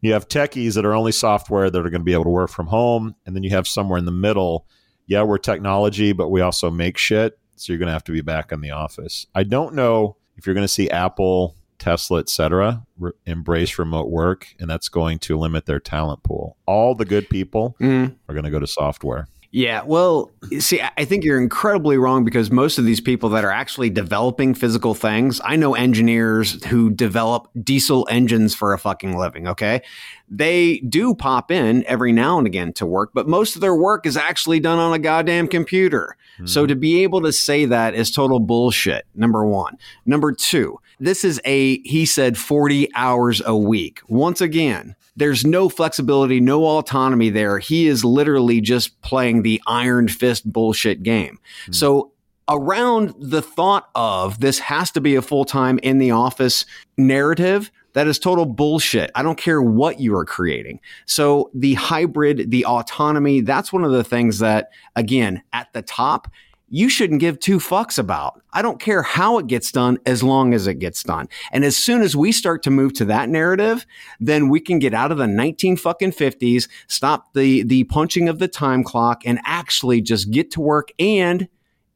You 0.00 0.14
have 0.14 0.26
techies 0.26 0.74
that 0.74 0.86
are 0.86 0.94
only 0.94 1.12
software 1.12 1.68
that 1.68 1.78
are 1.78 1.90
going 1.90 2.00
to 2.00 2.04
be 2.04 2.14
able 2.14 2.24
to 2.24 2.30
work 2.30 2.50
from 2.50 2.66
home, 2.66 3.14
and 3.26 3.36
then 3.36 3.42
you 3.42 3.50
have 3.50 3.68
somewhere 3.68 3.98
in 3.98 4.06
the 4.06 4.10
middle. 4.10 4.66
Yeah, 5.06 5.22
we're 5.22 5.38
technology, 5.38 6.12
but 6.12 6.30
we 6.30 6.40
also 6.40 6.70
make 6.70 6.96
shit. 6.96 7.38
So 7.56 7.72
you're 7.72 7.78
going 7.78 7.88
to 7.88 7.92
have 7.92 8.04
to 8.04 8.12
be 8.12 8.22
back 8.22 8.52
in 8.52 8.62
the 8.62 8.70
office. 8.70 9.26
I 9.34 9.44
don't 9.44 9.74
know 9.74 10.16
if 10.36 10.46
you're 10.46 10.54
going 10.54 10.64
to 10.64 10.68
see 10.68 10.90
Apple, 10.90 11.54
Tesla, 11.84 12.20
etc., 12.20 12.82
re- 12.98 13.12
embrace 13.26 13.78
remote 13.78 14.08
work, 14.08 14.54
and 14.58 14.70
that's 14.70 14.88
going 14.88 15.18
to 15.20 15.36
limit 15.38 15.66
their 15.66 15.78
talent 15.80 16.22
pool. 16.22 16.56
All 16.66 16.94
the 16.94 17.04
good 17.04 17.28
people 17.28 17.76
Mm. 17.78 18.16
are 18.26 18.34
going 18.34 18.44
to 18.44 18.50
go 18.50 18.58
to 18.58 18.66
software. 18.66 19.28
Yeah, 19.54 19.82
well, 19.86 20.32
see, 20.58 20.82
I- 20.82 21.04
think 21.04 21.22
you're 21.22 21.40
incredibly 21.40 21.96
wrong 21.96 22.24
because 22.24 22.50
most 22.50 22.76
of 22.76 22.84
these 22.84 23.00
people 23.00 23.28
that 23.28 23.44
are 23.44 23.52
actually 23.52 23.88
developing 23.88 24.52
physical 24.52 24.94
things, 24.94 25.40
I 25.44 25.54
know 25.54 25.76
engineers 25.76 26.64
who 26.64 26.90
develop 26.90 27.48
diesel 27.62 28.04
engines 28.10 28.52
for 28.52 28.72
a 28.72 28.78
fucking 28.80 29.16
living, 29.16 29.46
okay? 29.46 29.82
They 30.28 30.78
do 30.78 31.14
pop 31.14 31.52
in 31.52 31.84
every 31.86 32.10
now 32.10 32.36
and 32.38 32.48
again 32.48 32.72
to 32.72 32.84
work, 32.84 33.10
but 33.14 33.28
most 33.28 33.54
of 33.54 33.60
their 33.60 33.76
work 33.76 34.06
is 34.06 34.16
actually 34.16 34.58
done 34.58 34.80
on 34.80 34.92
a 34.92 34.98
goddamn 34.98 35.46
computer. 35.46 36.16
So 36.46 36.62
hmm. 36.62 36.68
to 36.68 36.74
be 36.74 37.04
able 37.04 37.22
to 37.22 37.32
say 37.32 37.64
that 37.64 37.94
is 37.94 38.10
total 38.10 38.40
bullshit, 38.40 39.06
number 39.14 39.46
one. 39.46 39.78
Number 40.04 40.32
two, 40.32 40.80
this 40.98 41.24
is 41.24 41.40
a, 41.44 41.78
he 41.82 42.06
said, 42.06 42.36
40 42.36 42.92
hours 42.96 43.40
a 43.46 43.56
week. 43.56 44.00
Once 44.08 44.40
again, 44.40 44.96
there's 45.16 45.44
no 45.44 45.68
flexibility, 45.68 46.40
no 46.40 46.64
autonomy 46.64 47.30
there. 47.30 47.58
He 47.58 47.86
is 47.86 48.04
literally 48.04 48.60
just 48.60 49.00
playing 49.02 49.42
the 49.42 49.62
iron 49.66 50.08
fist 50.08 50.50
bullshit 50.50 51.02
game. 51.02 51.38
Hmm. 51.66 51.72
So 51.72 52.12
around 52.48 53.14
the 53.18 53.42
thought 53.42 53.88
of 53.94 54.40
this 54.40 54.58
has 54.58 54.90
to 54.92 55.00
be 55.00 55.14
a 55.14 55.22
full 55.22 55.44
time 55.44 55.78
in 55.82 55.98
the 55.98 56.10
office 56.10 56.66
narrative, 56.96 57.70
that 57.94 58.08
is 58.08 58.18
total 58.18 58.44
bullshit. 58.44 59.10
I 59.14 59.22
don't 59.22 59.38
care 59.38 59.62
what 59.62 60.00
you 60.00 60.16
are 60.16 60.24
creating. 60.24 60.80
So 61.06 61.50
the 61.54 61.74
hybrid, 61.74 62.50
the 62.50 62.66
autonomy, 62.66 63.40
that's 63.40 63.72
one 63.72 63.84
of 63.84 63.92
the 63.92 64.04
things 64.04 64.40
that, 64.40 64.70
again, 64.96 65.42
at 65.52 65.72
the 65.72 65.82
top, 65.82 66.28
you 66.68 66.88
shouldn't 66.88 67.20
give 67.20 67.38
two 67.38 67.58
fucks 67.58 67.98
about. 67.98 68.40
I 68.52 68.62
don't 68.62 68.80
care 68.80 69.02
how 69.02 69.38
it 69.38 69.46
gets 69.46 69.70
done 69.70 69.98
as 70.06 70.22
long 70.22 70.54
as 70.54 70.66
it 70.66 70.78
gets 70.78 71.02
done. 71.02 71.28
And 71.52 71.64
as 71.64 71.76
soon 71.76 72.02
as 72.02 72.16
we 72.16 72.32
start 72.32 72.62
to 72.64 72.70
move 72.70 72.94
to 72.94 73.04
that 73.06 73.28
narrative, 73.28 73.86
then 74.18 74.48
we 74.48 74.60
can 74.60 74.78
get 74.78 74.94
out 74.94 75.12
of 75.12 75.18
the 75.18 75.26
19 75.26 75.76
fucking 75.76 76.12
50s, 76.12 76.68
stop 76.88 77.32
the 77.34 77.62
the 77.62 77.84
punching 77.84 78.28
of 78.28 78.38
the 78.38 78.48
time 78.48 78.82
clock 78.82 79.22
and 79.24 79.40
actually 79.44 80.00
just 80.00 80.30
get 80.30 80.50
to 80.52 80.60
work 80.60 80.88
and 80.98 81.48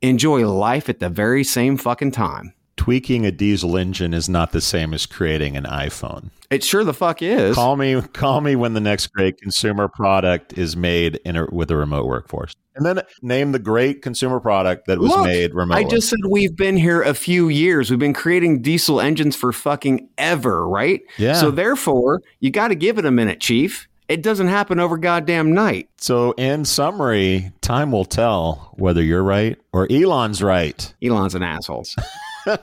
enjoy 0.03 0.49
life 0.49 0.89
at 0.89 1.01
the 1.01 1.09
very 1.09 1.45
same 1.45 1.77
fucking 1.77 2.13
time. 2.13 2.53
Tweaking 2.79 3.27
a 3.27 3.33
diesel 3.33 3.77
engine 3.77 4.15
is 4.15 4.29
not 4.29 4.53
the 4.53 4.61
same 4.61 4.95
as 4.95 5.05
creating 5.05 5.57
an 5.57 5.65
iPhone. 5.65 6.31
It 6.49 6.63
sure 6.63 6.85
the 6.85 6.95
fuck 6.95 7.21
is. 7.21 7.57
Call 7.57 7.77
me, 7.77 8.01
call 8.01 8.41
me 8.41 8.55
when 8.55 8.73
the 8.73 8.81
next 8.81 9.09
great 9.09 9.39
consumer 9.39 9.89
product 9.89 10.57
is 10.57 10.77
made 10.77 11.17
in 11.25 11.37
a, 11.37 11.47
with 11.51 11.73
a 11.73 11.77
remote 11.77 12.07
workforce, 12.07 12.55
and 12.77 12.87
then 12.87 13.03
name 13.21 13.51
the 13.51 13.59
great 13.59 14.01
consumer 14.01 14.39
product 14.39 14.87
that 14.87 15.01
was 15.01 15.11
Look, 15.11 15.27
made 15.27 15.55
remotely. 15.55 15.85
I 15.85 15.89
just 15.89 16.09
said 16.09 16.21
we've 16.31 16.57
been 16.57 16.77
here 16.77 17.03
a 17.03 17.15
few 17.15 17.49
years. 17.49 17.91
We've 17.91 17.99
been 17.99 18.15
creating 18.15 18.63
diesel 18.63 19.01
engines 19.01 19.35
for 19.35 19.53
fucking 19.53 20.09
ever, 20.17 20.67
right? 20.67 21.03
Yeah. 21.19 21.35
So 21.35 21.51
therefore, 21.51 22.23
you 22.39 22.51
got 22.51 22.69
to 22.69 22.77
give 22.77 22.97
it 22.99 23.05
a 23.05 23.11
minute, 23.11 23.41
chief. 23.41 23.89
It 24.09 24.23
doesn't 24.23 24.49
happen 24.49 24.79
over 24.79 24.97
goddamn 24.97 25.53
night. 25.53 25.91
so, 25.99 26.33
in 26.39 26.65
summary, 26.65 27.53
time 27.61 27.93
will 27.93 28.07
tell 28.07 28.73
whether 28.79 29.03
you're 29.03 29.23
right 29.23 29.59
or 29.73 29.87
Elon's 29.93 30.43
right. 30.43 30.95
Elon's 31.03 31.35
an 31.35 31.43
asshole. 31.43 31.85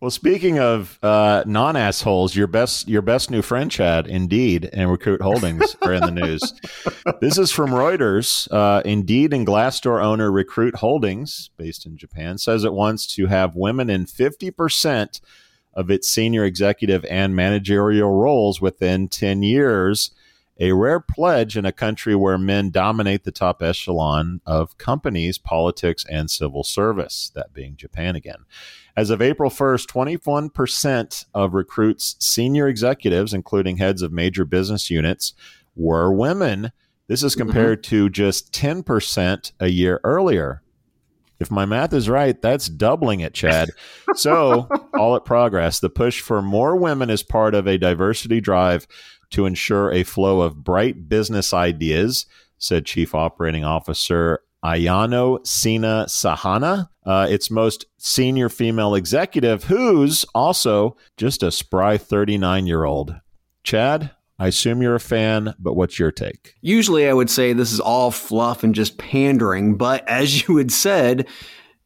Well, 0.00 0.10
speaking 0.10 0.58
of 0.58 0.98
uh, 1.02 1.44
non 1.46 1.76
assholes, 1.76 2.36
your 2.36 2.46
best 2.46 2.88
your 2.88 3.00
best 3.00 3.30
new 3.30 3.40
friend, 3.40 3.70
Chad, 3.70 4.06
Indeed 4.06 4.68
and 4.70 4.90
Recruit 4.90 5.22
Holdings 5.22 5.76
are 5.80 5.94
in 5.94 6.02
the 6.02 6.10
news. 6.10 6.42
this 7.22 7.38
is 7.38 7.50
from 7.50 7.70
Reuters. 7.70 8.46
Uh, 8.50 8.82
Indeed 8.84 9.32
and 9.32 9.46
Glassdoor 9.46 10.04
owner 10.04 10.30
Recruit 10.30 10.76
Holdings, 10.76 11.48
based 11.56 11.86
in 11.86 11.96
Japan, 11.96 12.36
says 12.36 12.64
it 12.64 12.74
wants 12.74 13.06
to 13.14 13.28
have 13.28 13.56
women 13.56 13.88
in 13.88 14.04
fifty 14.04 14.50
percent 14.50 15.22
of 15.72 15.90
its 15.90 16.06
senior 16.06 16.44
executive 16.44 17.06
and 17.06 17.34
managerial 17.34 18.10
roles 18.10 18.60
within 18.60 19.08
ten 19.08 19.42
years. 19.42 20.10
A 20.60 20.72
rare 20.72 21.00
pledge 21.00 21.56
in 21.56 21.64
a 21.64 21.72
country 21.72 22.14
where 22.14 22.38
men 22.38 22.70
dominate 22.70 23.24
the 23.24 23.32
top 23.32 23.60
echelon 23.60 24.40
of 24.46 24.78
companies, 24.78 25.36
politics, 25.36 26.04
and 26.08 26.30
civil 26.30 26.62
service, 26.62 27.32
that 27.34 27.52
being 27.52 27.76
Japan 27.76 28.14
again. 28.14 28.44
As 28.96 29.10
of 29.10 29.20
April 29.20 29.50
1st, 29.50 29.86
21% 29.86 31.24
of 31.34 31.54
recruits' 31.54 32.14
senior 32.20 32.68
executives, 32.68 33.34
including 33.34 33.78
heads 33.78 34.00
of 34.00 34.12
major 34.12 34.44
business 34.44 34.90
units, 34.90 35.34
were 35.74 36.12
women. 36.12 36.70
This 37.08 37.24
is 37.24 37.32
mm-hmm. 37.32 37.46
compared 37.46 37.82
mm-hmm. 37.82 37.90
to 37.90 38.10
just 38.10 38.52
10% 38.52 39.52
a 39.58 39.68
year 39.68 40.00
earlier. 40.04 40.62
If 41.40 41.50
my 41.50 41.64
math 41.64 41.92
is 41.92 42.08
right, 42.08 42.40
that's 42.40 42.68
doubling 42.68 43.20
it, 43.20 43.34
Chad. 43.34 43.70
so, 44.14 44.68
all 44.94 45.16
at 45.16 45.24
progress. 45.24 45.80
The 45.80 45.90
push 45.90 46.20
for 46.20 46.40
more 46.40 46.76
women 46.76 47.10
is 47.10 47.22
part 47.22 47.54
of 47.54 47.66
a 47.66 47.78
diversity 47.78 48.40
drive 48.40 48.86
to 49.30 49.46
ensure 49.46 49.90
a 49.90 50.04
flow 50.04 50.40
of 50.42 50.62
bright 50.62 51.08
business 51.08 51.52
ideas, 51.52 52.26
said 52.58 52.86
Chief 52.86 53.14
Operating 53.14 53.64
Officer 53.64 54.40
Ayano 54.64 55.46
Sina 55.46 56.06
Sahana, 56.08 56.88
uh, 57.04 57.26
its 57.28 57.50
most 57.50 57.84
senior 57.98 58.48
female 58.48 58.94
executive, 58.94 59.64
who's 59.64 60.24
also 60.34 60.96
just 61.16 61.42
a 61.42 61.52
spry 61.52 61.98
39 61.98 62.66
year 62.66 62.84
old. 62.84 63.16
Chad, 63.62 64.10
I 64.38 64.48
assume 64.48 64.82
you're 64.82 64.94
a 64.94 65.00
fan, 65.00 65.54
but 65.58 65.74
what's 65.74 65.98
your 65.98 66.10
take? 66.10 66.54
Usually 66.60 67.08
I 67.08 67.12
would 67.12 67.30
say 67.30 67.52
this 67.52 67.72
is 67.72 67.80
all 67.80 68.10
fluff 68.10 68.64
and 68.64 68.74
just 68.74 68.98
pandering, 68.98 69.76
but 69.76 70.06
as 70.08 70.46
you 70.46 70.56
had 70.56 70.72
said, 70.72 71.28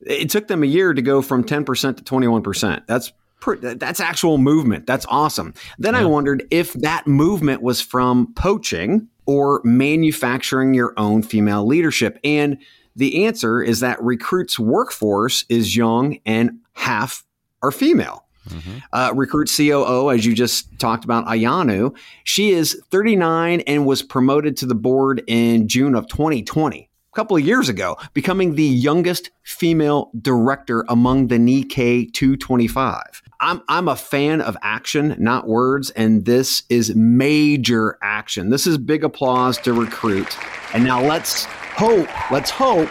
it 0.01 0.31
took 0.31 0.49
them 0.49 0.63
a 0.63 0.67
year 0.67 0.95
to 0.95 1.03
go 1.03 1.23
from 1.23 1.45
10% 1.45 1.97
to 1.97 2.05
21%. 2.05 2.87
That's 2.87 3.13
that's 3.61 4.01
actual 4.01 4.37
movement. 4.37 4.87
That's 4.87 5.07
awesome. 5.09 5.55
Then 5.79 5.95
yeah. 5.95 6.01
I 6.01 6.05
wondered 6.07 6.45
if 6.51 6.73
that 6.73 7.07
movement 7.07 7.63
was 7.63 7.81
from 7.81 8.35
poaching 8.35 9.07
or 9.27 9.61
manufacturing 9.63 10.75
your 10.75 10.93
own 10.97 11.23
female 11.23 11.65
leadership. 11.65 12.19
And 12.25 12.59
the 12.97 13.27
answer 13.27 13.63
is 13.63 13.79
that 13.81 14.03
recruits 14.03 14.59
workforce 14.59 15.45
is 15.49 15.77
young 15.77 16.19
and 16.27 16.59
half 16.73 17.25
are 17.63 17.71
female. 17.71 18.25
Mm-hmm. 18.49 18.79
Uh, 18.93 19.13
recruit 19.15 19.51
COO, 19.55 20.11
as 20.11 20.25
you 20.27 20.35
just 20.35 20.79
talked 20.79 21.05
about, 21.05 21.27
Ayano, 21.27 21.97
she 22.25 22.51
is 22.51 22.81
39 22.91 23.61
and 23.61 23.87
was 23.87 24.03
promoted 24.03 24.57
to 24.59 24.67
the 24.67 24.75
board 24.75 25.23
in 25.27 25.69
June 25.69 25.95
of 25.95 26.07
2020 26.09 26.89
a 27.13 27.17
couple 27.17 27.37
of 27.37 27.45
years 27.45 27.69
ago, 27.69 27.97
becoming 28.13 28.55
the 28.55 28.63
youngest 28.63 29.31
female 29.43 30.11
director 30.21 30.85
among 30.89 31.29
the 31.29 31.37
Nikkei 31.37 32.13
225. 32.13 33.23
I'm, 33.41 33.63
I'm 33.69 33.89
a 33.89 33.97
fan 33.97 34.41
of 34.41 34.57
action, 34.63 35.15
not 35.19 35.47
words, 35.47 35.91
and 35.91 36.25
this 36.25 36.65
is 36.69 36.95
major 36.95 37.97
action. 38.03 38.51
This 38.51 38.67
is 38.67 38.79
big 38.79 39.05
applause 39.05 39.59
to 39.59 39.73
recruit. 39.73 40.37
And 40.75 40.85
now 40.85 41.01
let's 41.01 41.45
hope, 41.45 42.09
let's 42.31 42.51
hope 42.51 42.91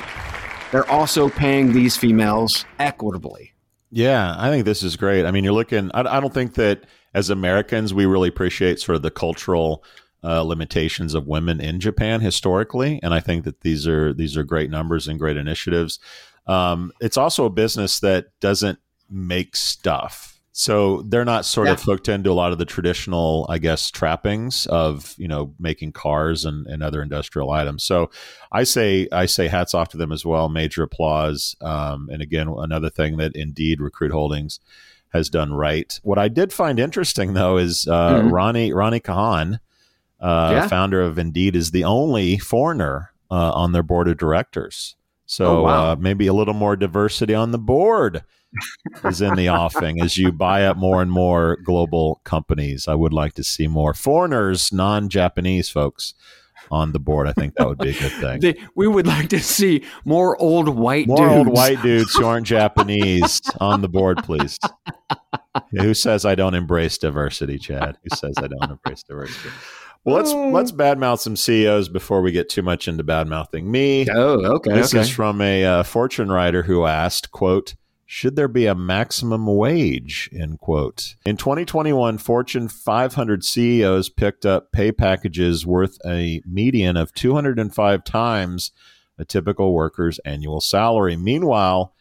they're 0.71 0.89
also 0.89 1.29
paying 1.29 1.73
these 1.73 1.97
females 1.97 2.65
equitably. 2.79 3.53
Yeah, 3.89 4.35
I 4.37 4.49
think 4.49 4.65
this 4.65 4.83
is 4.83 4.97
great. 4.97 5.25
I 5.25 5.31
mean, 5.31 5.43
you're 5.43 5.53
looking, 5.53 5.91
I, 5.93 6.01
I 6.01 6.19
don't 6.19 6.33
think 6.33 6.55
that 6.55 6.83
as 7.13 7.29
Americans, 7.29 7.93
we 7.93 8.05
really 8.05 8.29
appreciate 8.29 8.79
sort 8.79 8.97
of 8.97 9.01
the 9.01 9.11
cultural 9.11 9.83
uh, 10.23 10.41
limitations 10.41 11.13
of 11.13 11.27
women 11.27 11.61
in 11.61 11.79
Japan 11.79 12.19
historically, 12.19 12.99
and 13.01 13.13
I 13.13 13.19
think 13.19 13.45
that 13.45 13.61
these 13.61 13.87
are 13.87 14.13
these 14.13 14.35
are 14.35 14.43
great 14.43 14.69
numbers 14.69 15.07
and 15.07 15.19
great 15.19 15.37
initiatives. 15.37 15.99
Um, 16.47 16.91
it's 16.99 17.17
also 17.17 17.45
a 17.45 17.49
business 17.49 17.99
that 18.01 18.27
doesn't 18.39 18.79
make 19.09 19.55
stuff, 19.55 20.36
so 20.59 21.03
they're 21.03 21.23
not 21.23 21.45
sort 21.45 21.67
yeah. 21.67 21.73
of 21.73 21.83
hooked 21.83 22.09
into 22.09 22.31
a 22.31 22.33
lot 22.33 22.51
of 22.51 22.57
the 22.57 22.65
traditional, 22.65 23.45
I 23.47 23.59
guess, 23.59 23.91
trappings 23.91 24.65
of 24.65 25.13
you 25.19 25.27
know 25.27 25.53
making 25.59 25.91
cars 25.91 26.45
and, 26.45 26.65
and 26.65 26.81
other 26.81 27.03
industrial 27.03 27.51
items. 27.51 27.83
So 27.83 28.09
I 28.51 28.63
say 28.63 29.07
I 29.11 29.27
say 29.27 29.49
hats 29.49 29.75
off 29.75 29.89
to 29.89 29.97
them 29.97 30.11
as 30.11 30.25
well. 30.25 30.49
Major 30.49 30.81
applause. 30.81 31.55
Um, 31.61 32.09
and 32.11 32.23
again, 32.23 32.47
another 32.47 32.89
thing 32.89 33.17
that 33.17 33.35
Indeed 33.35 33.79
Recruit 33.79 34.11
Holdings 34.11 34.59
has 35.13 35.29
done 35.29 35.53
right. 35.53 35.99
What 36.01 36.17
I 36.17 36.27
did 36.27 36.51
find 36.51 36.79
interesting 36.79 37.35
though 37.35 37.57
is 37.57 37.87
uh, 37.87 38.15
mm-hmm. 38.15 38.29
Rony 38.29 38.71
Rony 38.71 39.03
Kahan 39.03 39.59
uh, 40.19 40.49
yeah. 40.53 40.67
founder 40.67 41.03
of 41.03 41.19
Indeed, 41.19 41.55
is 41.55 41.69
the 41.69 41.83
only 41.83 42.39
foreigner 42.39 43.11
uh, 43.29 43.51
on 43.51 43.73
their 43.73 43.83
board 43.83 44.07
of 44.07 44.17
directors. 44.17 44.95
So 45.27 45.59
oh, 45.59 45.61
wow. 45.61 45.91
uh, 45.91 45.95
maybe 45.97 46.25
a 46.25 46.33
little 46.33 46.55
more 46.55 46.75
diversity 46.75 47.35
on 47.35 47.51
the 47.51 47.59
board 47.59 48.23
is 49.03 49.21
in 49.21 49.35
the 49.35 49.49
offing 49.49 50.01
as 50.01 50.17
you 50.17 50.31
buy 50.31 50.65
up 50.65 50.77
more 50.77 51.01
and 51.01 51.11
more 51.11 51.57
global 51.63 52.21
companies. 52.23 52.87
I 52.87 52.95
would 52.95 53.13
like 53.13 53.33
to 53.33 53.43
see 53.43 53.67
more 53.67 53.93
foreigners, 53.93 54.71
non-Japanese 54.71 55.69
folks 55.69 56.13
on 56.71 56.91
the 56.91 56.99
board. 56.99 57.27
I 57.27 57.33
think 57.33 57.55
that 57.55 57.67
would 57.67 57.77
be 57.77 57.89
a 57.89 57.99
good 57.99 58.11
thing. 58.11 58.39
They, 58.39 58.55
we 58.75 58.87
would 58.87 59.07
like 59.07 59.29
to 59.29 59.39
see 59.39 59.83
more 60.05 60.39
old 60.41 60.69
white 60.69 61.07
more 61.07 61.17
dudes. 61.17 61.35
old 61.35 61.47
white 61.47 61.81
dudes 61.81 62.15
who 62.15 62.25
aren't 62.25 62.47
Japanese 62.47 63.41
on 63.59 63.81
the 63.81 63.89
board, 63.89 64.23
please. 64.23 64.57
Who 65.71 65.95
says 65.95 66.23
I 66.23 66.35
don't 66.35 66.53
embrace 66.53 66.99
diversity, 66.99 67.57
Chad? 67.57 67.97
Who 68.03 68.15
says 68.15 68.35
I 68.37 68.47
don't 68.47 68.69
embrace 68.69 69.01
diversity? 69.01 69.49
Well, 70.03 70.15
let's 70.15 70.29
oh. 70.29 70.49
let's 70.49 70.71
badmouth 70.71 71.19
some 71.19 71.35
CEOs 71.35 71.89
before 71.89 72.21
we 72.21 72.31
get 72.31 72.47
too 72.47 72.61
much 72.61 72.87
into 72.87 73.03
badmouthing 73.03 73.63
me. 73.63 74.07
Oh, 74.09 74.55
okay. 74.55 74.73
This 74.73 74.93
okay. 74.93 75.01
is 75.01 75.09
from 75.09 75.41
a 75.41 75.65
uh, 75.65 75.83
Fortune 75.83 76.31
writer 76.31 76.63
who 76.63 76.85
asked, 76.85 77.31
"quote 77.31 77.75
Should 78.07 78.35
there 78.35 78.47
be 78.47 78.65
a 78.65 78.73
maximum 78.73 79.45
wage?" 79.45 80.29
End 80.33 80.59
quote. 80.59 81.15
In 81.25 81.37
2021, 81.37 82.17
Fortune 82.17 82.67
500 82.67 83.43
CEOs 83.43 84.09
picked 84.09 84.45
up 84.45 84.71
pay 84.71 84.91
packages 84.91 85.65
worth 85.67 85.99
a 86.05 86.41
median 86.45 86.97
of 86.97 87.13
205 87.13 88.03
times 88.03 88.71
a 89.19 89.25
typical 89.25 89.73
worker's 89.73 90.19
annual 90.19 90.61
salary. 90.61 91.15
Meanwhile, 91.15 91.93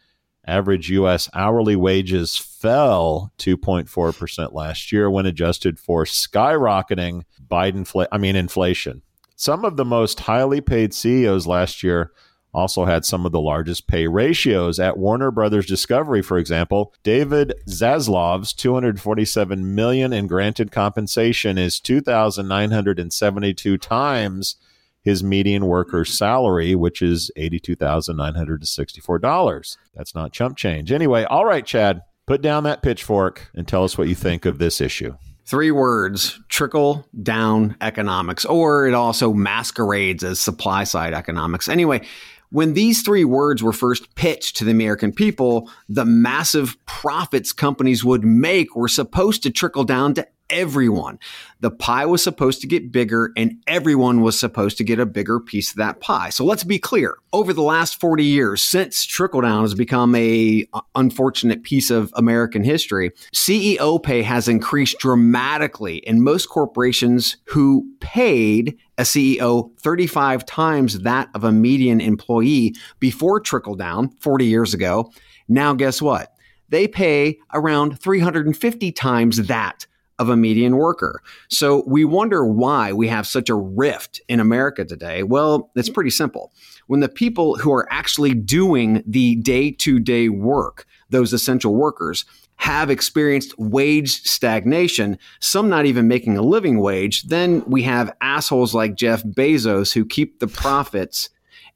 Average 0.47 0.89
U.S. 0.91 1.29
hourly 1.33 1.75
wages 1.75 2.37
fell 2.37 3.33
2.4% 3.37 4.53
last 4.53 4.93
year 4.93 5.09
when 5.09 5.25
adjusted 5.25 5.77
for 5.77 6.05
skyrocketing 6.05 7.23
Biden, 7.45 8.07
I 8.13 8.17
mean, 8.17 8.37
inflation. 8.37 9.01
Some 9.35 9.65
of 9.65 9.75
the 9.75 9.83
most 9.83 10.21
highly 10.21 10.61
paid 10.61 10.93
CEOs 10.93 11.45
last 11.45 11.83
year 11.83 12.13
also 12.57 12.85
had 12.85 13.05
some 13.05 13.25
of 13.25 13.31
the 13.31 13.39
largest 13.39 13.87
pay 13.87 14.07
ratios. 14.07 14.79
At 14.79 14.97
Warner 14.97 15.29
Brothers 15.29 15.67
Discovery, 15.67 16.23
for 16.23 16.39
example, 16.39 16.91
David 17.03 17.53
Zaslav's 17.67 18.51
247 18.51 19.75
million 19.75 20.11
in 20.11 20.25
granted 20.25 20.71
compensation 20.71 21.59
is 21.59 21.79
2,972 21.79 23.77
times 23.77 24.55
his 25.03 25.23
median 25.23 25.67
worker's 25.67 26.17
salary, 26.17 26.73
which 26.73 27.03
is 27.03 27.29
$82,964. 27.37 29.77
That's 29.95 30.15
not 30.15 30.33
chump 30.33 30.57
change. 30.57 30.91
Anyway, 30.91 31.25
all 31.25 31.45
right, 31.45 31.65
Chad, 31.65 32.01
put 32.25 32.41
down 32.41 32.63
that 32.63 32.81
pitchfork 32.81 33.51
and 33.53 33.67
tell 33.67 33.83
us 33.83 33.99
what 33.99 34.07
you 34.07 34.15
think 34.15 34.45
of 34.45 34.57
this 34.57 34.81
issue. 34.81 35.15
Three 35.45 35.69
words 35.71 36.39
trickle 36.49 37.07
down 37.23 37.77
economics, 37.79 38.43
or 38.43 38.87
it 38.87 38.93
also 38.93 39.31
masquerades 39.31 40.23
as 40.23 40.41
supply 40.41 40.83
side 40.83 41.13
economics. 41.13 41.69
Anyway, 41.69 42.05
when 42.49 42.73
these 42.73 43.01
three 43.01 43.25
words 43.25 43.61
were 43.61 43.73
first 43.73 44.15
pitched 44.15 44.55
to 44.57 44.63
the 44.63 44.71
American 44.71 45.11
people, 45.11 45.69
the 45.89 46.05
massive 46.05 46.77
profits 46.85 47.51
companies 47.51 48.03
would 48.03 48.23
make 48.23 48.75
were 48.75 48.87
supposed 48.87 49.43
to 49.43 49.51
trickle 49.51 49.83
down 49.83 50.13
to 50.13 50.27
everyone. 50.49 51.19
The 51.59 51.71
pie 51.71 52.05
was 52.05 52.23
supposed 52.23 52.61
to 52.61 52.67
get 52.67 52.91
bigger 52.91 53.31
and 53.35 53.61
everyone 53.67 54.21
was 54.21 54.39
supposed 54.39 54.77
to 54.77 54.83
get 54.83 54.99
a 54.99 55.05
bigger 55.05 55.39
piece 55.39 55.71
of 55.71 55.77
that 55.77 55.99
pie. 55.99 56.29
So 56.29 56.45
let's 56.45 56.63
be 56.63 56.79
clear. 56.79 57.17
Over 57.33 57.53
the 57.53 57.61
last 57.61 57.99
40 57.99 58.23
years, 58.23 58.61
since 58.61 59.05
trickle 59.05 59.41
down 59.41 59.63
has 59.63 59.73
become 59.73 60.15
a 60.15 60.65
uh, 60.73 60.81
unfortunate 60.95 61.63
piece 61.63 61.89
of 61.89 62.13
American 62.15 62.63
history, 62.63 63.11
CEO 63.33 64.01
pay 64.01 64.21
has 64.21 64.47
increased 64.47 64.99
dramatically 64.99 66.05
and 66.07 66.21
most 66.23 66.47
corporations 66.47 67.37
who 67.45 67.87
paid 67.99 68.77
a 68.97 69.03
CEO 69.03 69.71
35 69.79 70.45
times 70.45 70.99
that 70.99 71.29
of 71.35 71.43
a 71.43 71.51
median 71.51 72.01
employee 72.01 72.75
before 72.99 73.39
trickle 73.39 73.75
down 73.75 74.09
40 74.19 74.45
years 74.45 74.73
ago. 74.73 75.11
Now 75.47 75.73
guess 75.73 76.01
what? 76.01 76.33
They 76.69 76.87
pay 76.87 77.39
around 77.53 77.99
350 77.99 78.91
times 78.91 79.47
that 79.47 79.87
of 80.19 80.29
a 80.29 80.37
median 80.37 80.77
worker. 80.77 81.21
So 81.49 81.83
we 81.85 82.05
wonder 82.05 82.45
why 82.45 82.91
we 82.91 83.07
have 83.07 83.27
such 83.27 83.49
a 83.49 83.55
rift 83.55 84.19
in 84.27 84.39
America 84.39 84.83
today. 84.83 85.23
Well, 85.23 85.71
it's 85.75 85.89
pretty 85.89 86.09
simple. 86.09 86.51
When 86.87 87.01
the 87.01 87.09
people 87.09 87.55
who 87.55 87.71
are 87.73 87.87
actually 87.91 88.33
doing 88.33 89.03
the 89.05 89.35
day 89.35 89.71
to 89.71 89.99
day 89.99 90.29
work, 90.29 90.85
those 91.09 91.33
essential 91.33 91.75
workers 91.75 92.25
have 92.57 92.89
experienced 92.89 93.57
wage 93.59 94.23
stagnation, 94.23 95.19
some 95.39 95.69
not 95.69 95.85
even 95.85 96.07
making 96.07 96.37
a 96.37 96.41
living 96.41 96.79
wage, 96.79 97.23
then 97.23 97.63
we 97.67 97.83
have 97.83 98.15
assholes 98.19 98.73
like 98.73 98.95
Jeff 98.95 99.23
Bezos 99.23 99.93
who 99.93 100.03
keep 100.03 100.39
the 100.39 100.47
profits 100.47 101.29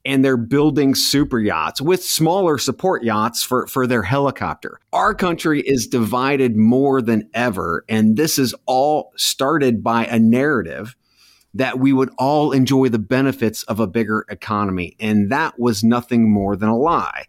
and 0.05 0.23
they're 0.23 0.37
building 0.37 0.95
super 0.95 1.39
yachts 1.39 1.81
with 1.81 2.03
smaller 2.03 2.57
support 2.57 3.03
yachts 3.03 3.43
for, 3.43 3.67
for 3.67 3.85
their 3.85 4.03
helicopter. 4.03 4.79
Our 4.93 5.13
country 5.13 5.61
is 5.61 5.87
divided 5.87 6.55
more 6.55 7.01
than 7.01 7.29
ever, 7.33 7.85
and 7.87 8.17
this 8.17 8.39
is 8.39 8.55
all 8.65 9.13
started 9.15 9.83
by 9.83 10.05
a 10.05 10.19
narrative 10.19 10.95
that 11.53 11.79
we 11.79 11.91
would 11.91 12.09
all 12.17 12.51
enjoy 12.51 12.87
the 12.89 12.99
benefits 12.99 13.63
of 13.63 13.79
a 13.79 13.87
bigger 13.87 14.25
economy. 14.29 14.95
And 14.99 15.31
that 15.31 15.59
was 15.59 15.83
nothing 15.83 16.29
more 16.31 16.55
than 16.55 16.69
a 16.69 16.77
lie. 16.77 17.25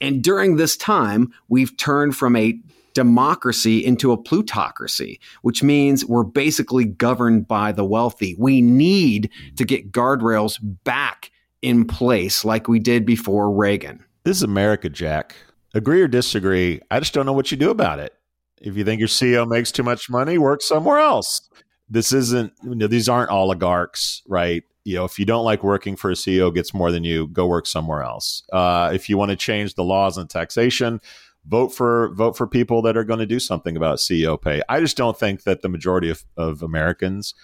And 0.00 0.22
during 0.22 0.56
this 0.56 0.76
time, 0.76 1.32
we've 1.48 1.76
turned 1.76 2.16
from 2.16 2.34
a 2.36 2.58
democracy 2.94 3.84
into 3.84 4.10
a 4.10 4.16
plutocracy, 4.16 5.20
which 5.42 5.62
means 5.62 6.04
we're 6.04 6.24
basically 6.24 6.84
governed 6.84 7.46
by 7.46 7.72
the 7.72 7.84
wealthy. 7.84 8.34
We 8.38 8.60
need 8.60 9.30
to 9.56 9.64
get 9.64 9.92
guardrails 9.92 10.58
back 10.84 11.30
in 11.62 11.84
place 11.84 12.44
like 12.44 12.68
we 12.68 12.78
did 12.78 13.04
before 13.04 13.50
Reagan. 13.50 14.04
This 14.24 14.38
is 14.38 14.42
America, 14.42 14.88
Jack. 14.88 15.36
Agree 15.74 16.02
or 16.02 16.08
disagree, 16.08 16.80
I 16.90 16.98
just 16.98 17.12
don't 17.12 17.26
know 17.26 17.32
what 17.32 17.50
you 17.50 17.56
do 17.56 17.70
about 17.70 17.98
it. 17.98 18.14
If 18.60 18.76
you 18.76 18.84
think 18.84 18.98
your 18.98 19.08
CEO 19.08 19.46
makes 19.46 19.70
too 19.70 19.82
much 19.82 20.10
money, 20.10 20.38
work 20.38 20.62
somewhere 20.62 20.98
else. 20.98 21.48
This 21.88 22.12
isn't, 22.12 22.52
you 22.62 22.74
know, 22.74 22.86
these 22.86 23.08
aren't 23.08 23.30
oligarchs, 23.30 24.22
right? 24.26 24.64
You 24.84 24.96
know, 24.96 25.04
if 25.04 25.18
you 25.18 25.24
don't 25.24 25.44
like 25.44 25.62
working 25.62 25.96
for 25.96 26.10
a 26.10 26.14
CEO 26.14 26.52
gets 26.52 26.74
more 26.74 26.90
than 26.90 27.04
you, 27.04 27.28
go 27.28 27.46
work 27.46 27.66
somewhere 27.66 28.02
else. 28.02 28.42
Uh, 28.52 28.90
if 28.92 29.08
you 29.08 29.16
want 29.18 29.30
to 29.30 29.36
change 29.36 29.74
the 29.74 29.84
laws 29.84 30.18
on 30.18 30.28
taxation, 30.28 31.00
vote 31.46 31.68
for 31.68 32.14
vote 32.14 32.36
for 32.36 32.46
people 32.46 32.82
that 32.82 32.96
are 32.96 33.04
going 33.04 33.20
to 33.20 33.26
do 33.26 33.38
something 33.38 33.76
about 33.76 33.98
CEO 33.98 34.40
pay. 34.40 34.62
I 34.68 34.80
just 34.80 34.96
don't 34.96 35.18
think 35.18 35.44
that 35.44 35.62
the 35.62 35.68
majority 35.68 36.10
of, 36.10 36.24
of 36.36 36.62
Americans 36.62 37.34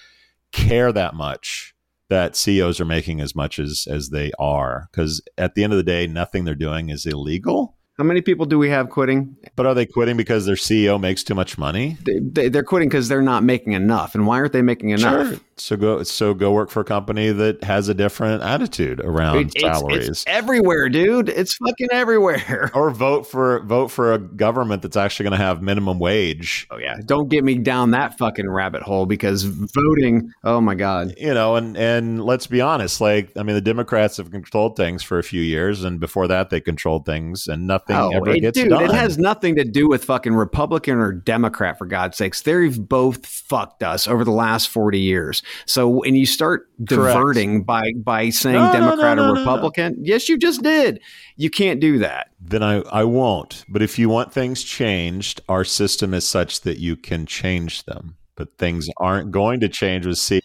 care 0.53 0.92
that 0.92 1.14
much 1.14 1.73
that 2.10 2.36
CEOs 2.36 2.80
are 2.80 2.84
making 2.84 3.20
as 3.20 3.34
much 3.34 3.58
as 3.58 3.86
as 3.90 4.10
they 4.10 4.32
are 4.38 4.88
because 4.90 5.22
at 5.38 5.54
the 5.54 5.64
end 5.64 5.72
of 5.72 5.76
the 5.76 5.82
day, 5.82 6.06
nothing 6.06 6.44
they're 6.44 6.54
doing 6.54 6.90
is 6.90 7.06
illegal. 7.06 7.73
How 7.96 8.02
many 8.02 8.22
people 8.22 8.44
do 8.44 8.59
we 8.59 8.70
have 8.70 8.90
quitting? 8.90 9.37
But 9.54 9.66
are 9.66 9.74
they 9.74 9.87
quitting 9.87 10.16
because 10.16 10.46
their 10.46 10.57
CEO 10.57 11.00
makes 11.00 11.22
too 11.22 11.37
much 11.37 11.57
money? 11.57 11.96
They, 12.02 12.46
are 12.46 12.62
quitting 12.64 12.88
because 12.88 13.09
they're 13.09 13.22
not 13.22 13.44
making 13.44 13.74
enough. 13.74 14.16
And 14.16 14.26
why 14.26 14.38
aren't 14.38 14.52
they 14.52 14.62
making 14.62 14.90
enough? 14.90 15.28
Sure. 15.28 15.40
So 15.57 15.76
go 15.76 16.02
so 16.02 16.35
go 16.35 16.50
work 16.50 16.70
for 16.70 16.80
a 16.80 16.85
company 16.85 17.30
that 17.30 17.62
has 17.62 17.88
a 17.88 17.94
different 17.94 18.42
attitude 18.42 18.98
around 18.98 19.54
it, 19.54 19.61
salaries. 19.61 20.09
It's, 20.09 20.24
everywhere, 20.26 20.88
dude. 20.88 21.28
It's 21.28 21.54
fucking 21.54 21.88
everywhere. 21.92 22.70
Or 22.74 22.90
vote 22.90 23.26
for 23.26 23.61
vote 23.61 23.88
for 23.88 24.14
a 24.14 24.18
government 24.18 24.83
that's 24.83 24.96
actually 24.96 25.24
going 25.24 25.38
to 25.38 25.44
have 25.44 25.62
minimum 25.62 26.00
wage. 26.00 26.66
Oh 26.70 26.78
yeah, 26.78 26.96
don't 27.04 27.28
get 27.28 27.44
me 27.44 27.57
down 27.57 27.92
that 27.92 28.18
fucking 28.18 28.48
rabbit 28.48 28.83
hole 28.83 29.07
because 29.07 29.44
voting. 29.44 30.33
Oh 30.42 30.61
my 30.61 30.74
god. 30.74 31.14
You 31.16 31.35
know, 31.35 31.54
and 31.54 31.76
and 31.76 32.24
let's 32.24 32.48
be 32.48 32.61
honest. 32.61 33.00
Like, 33.00 33.30
I 33.37 33.44
mean, 33.44 33.54
the 33.54 33.61
Democrats 33.61 34.16
have 34.16 34.33
controlled 34.33 34.76
things 34.76 35.02
for 35.02 35.18
a 35.18 35.22
few 35.22 35.42
years, 35.42 35.85
and 35.85 36.00
before 36.00 36.26
that, 36.26 36.50
they 36.50 36.61
controlled 36.61 37.07
things, 37.07 37.46
and 37.46 37.66
nothing 37.66 37.84
oh, 37.88 38.11
ever 38.14 38.31
it, 38.31 38.40
gets 38.40 38.59
dude, 38.59 38.70
done. 38.70 38.85
It 38.85 38.92
has 38.92 39.18
nothing 39.18 39.57
to 39.57 39.64
do 39.64 39.88
with 39.88 40.05
fucking 40.05 40.35
Republican 40.35 40.99
or 40.99 41.12
Democrat, 41.12 41.79
for 41.79 41.87
God's 41.87 42.16
sakes. 42.16 42.42
They've 42.42 42.79
both 42.79 43.27
fucked 43.27 43.83
us 43.83 44.07
over 44.07 44.25
the 44.25 44.31
last 44.31 44.68
forty 44.68 45.01
years. 45.01 45.42
So 45.66 45.88
when 45.88 46.14
you 46.14 46.27
start 46.27 46.68
diverting 46.83 47.64
by 47.64 47.92
by 47.97 48.31
saying 48.31 48.57
no, 48.57 48.73
Democrat 48.73 49.16
no, 49.16 49.27
no, 49.27 49.33
or 49.33 49.38
Republican, 49.38 49.97
yes, 50.01 50.29
you 50.29 50.38
just 50.38 50.62
did. 50.62 51.01
You 51.37 51.51
can't 51.51 51.81
do 51.81 51.99
that. 51.99 52.31
Then 52.40 52.62
I, 52.62 52.81
I 52.83 53.05
won't. 53.05 53.64
But 53.68 53.83
if 53.83 53.99
you 53.99 54.09
want 54.09 54.33
things 54.33 54.62
changed, 54.62 55.40
our 55.49 55.64
system 55.64 56.14
is 56.14 56.27
such 56.27 56.61
that 56.62 56.79
you 56.79 56.97
can 56.97 57.27
change 57.27 57.85
them. 57.85 58.16
But 58.37 58.59
things 58.59 58.88
aren't 58.99 59.31
going 59.31 59.61
to 59.61 59.68
change 59.68 60.07
with 60.07 60.18
CA 60.18 60.40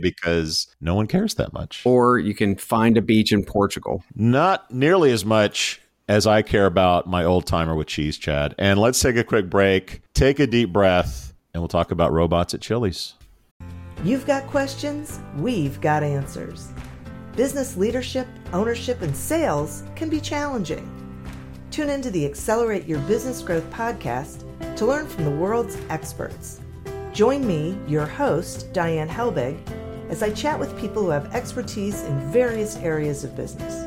because 0.00 0.66
no 0.80 0.94
one 0.94 1.06
cares 1.06 1.34
that 1.34 1.52
much. 1.52 1.82
Or 1.86 2.18
you 2.18 2.34
can 2.34 2.56
find 2.56 2.96
a 2.96 3.02
beach 3.02 3.32
in 3.32 3.44
Portugal. 3.44 4.04
Not 4.14 4.70
nearly 4.70 5.12
as 5.12 5.24
much 5.24 5.80
as 6.10 6.26
I 6.26 6.42
care 6.42 6.66
about 6.66 7.06
my 7.06 7.22
old 7.22 7.46
timer 7.46 7.76
with 7.76 7.86
cheese, 7.86 8.18
Chad. 8.18 8.52
And 8.58 8.80
let's 8.80 9.00
take 9.00 9.14
a 9.14 9.22
quick 9.22 9.48
break, 9.48 10.02
take 10.12 10.40
a 10.40 10.46
deep 10.48 10.72
breath, 10.72 11.32
and 11.54 11.62
we'll 11.62 11.68
talk 11.68 11.92
about 11.92 12.12
robots 12.12 12.52
at 12.52 12.60
Chili's. 12.60 13.14
You've 14.02 14.26
got 14.26 14.44
questions, 14.48 15.20
we've 15.36 15.80
got 15.80 16.02
answers. 16.02 16.72
Business 17.36 17.76
leadership, 17.76 18.26
ownership, 18.52 19.02
and 19.02 19.16
sales 19.16 19.84
can 19.94 20.08
be 20.08 20.20
challenging. 20.20 20.90
Tune 21.70 21.90
into 21.90 22.10
the 22.10 22.26
Accelerate 22.26 22.88
Your 22.88 22.98
Business 23.02 23.40
Growth 23.40 23.70
podcast 23.70 24.42
to 24.76 24.86
learn 24.86 25.06
from 25.06 25.26
the 25.26 25.30
world's 25.30 25.78
experts. 25.90 26.60
Join 27.12 27.46
me, 27.46 27.78
your 27.86 28.06
host, 28.06 28.72
Diane 28.72 29.08
Helbig, 29.08 29.60
as 30.10 30.24
I 30.24 30.32
chat 30.32 30.58
with 30.58 30.76
people 30.76 31.04
who 31.04 31.10
have 31.10 31.32
expertise 31.32 32.02
in 32.02 32.32
various 32.32 32.74
areas 32.78 33.22
of 33.22 33.36
business. 33.36 33.86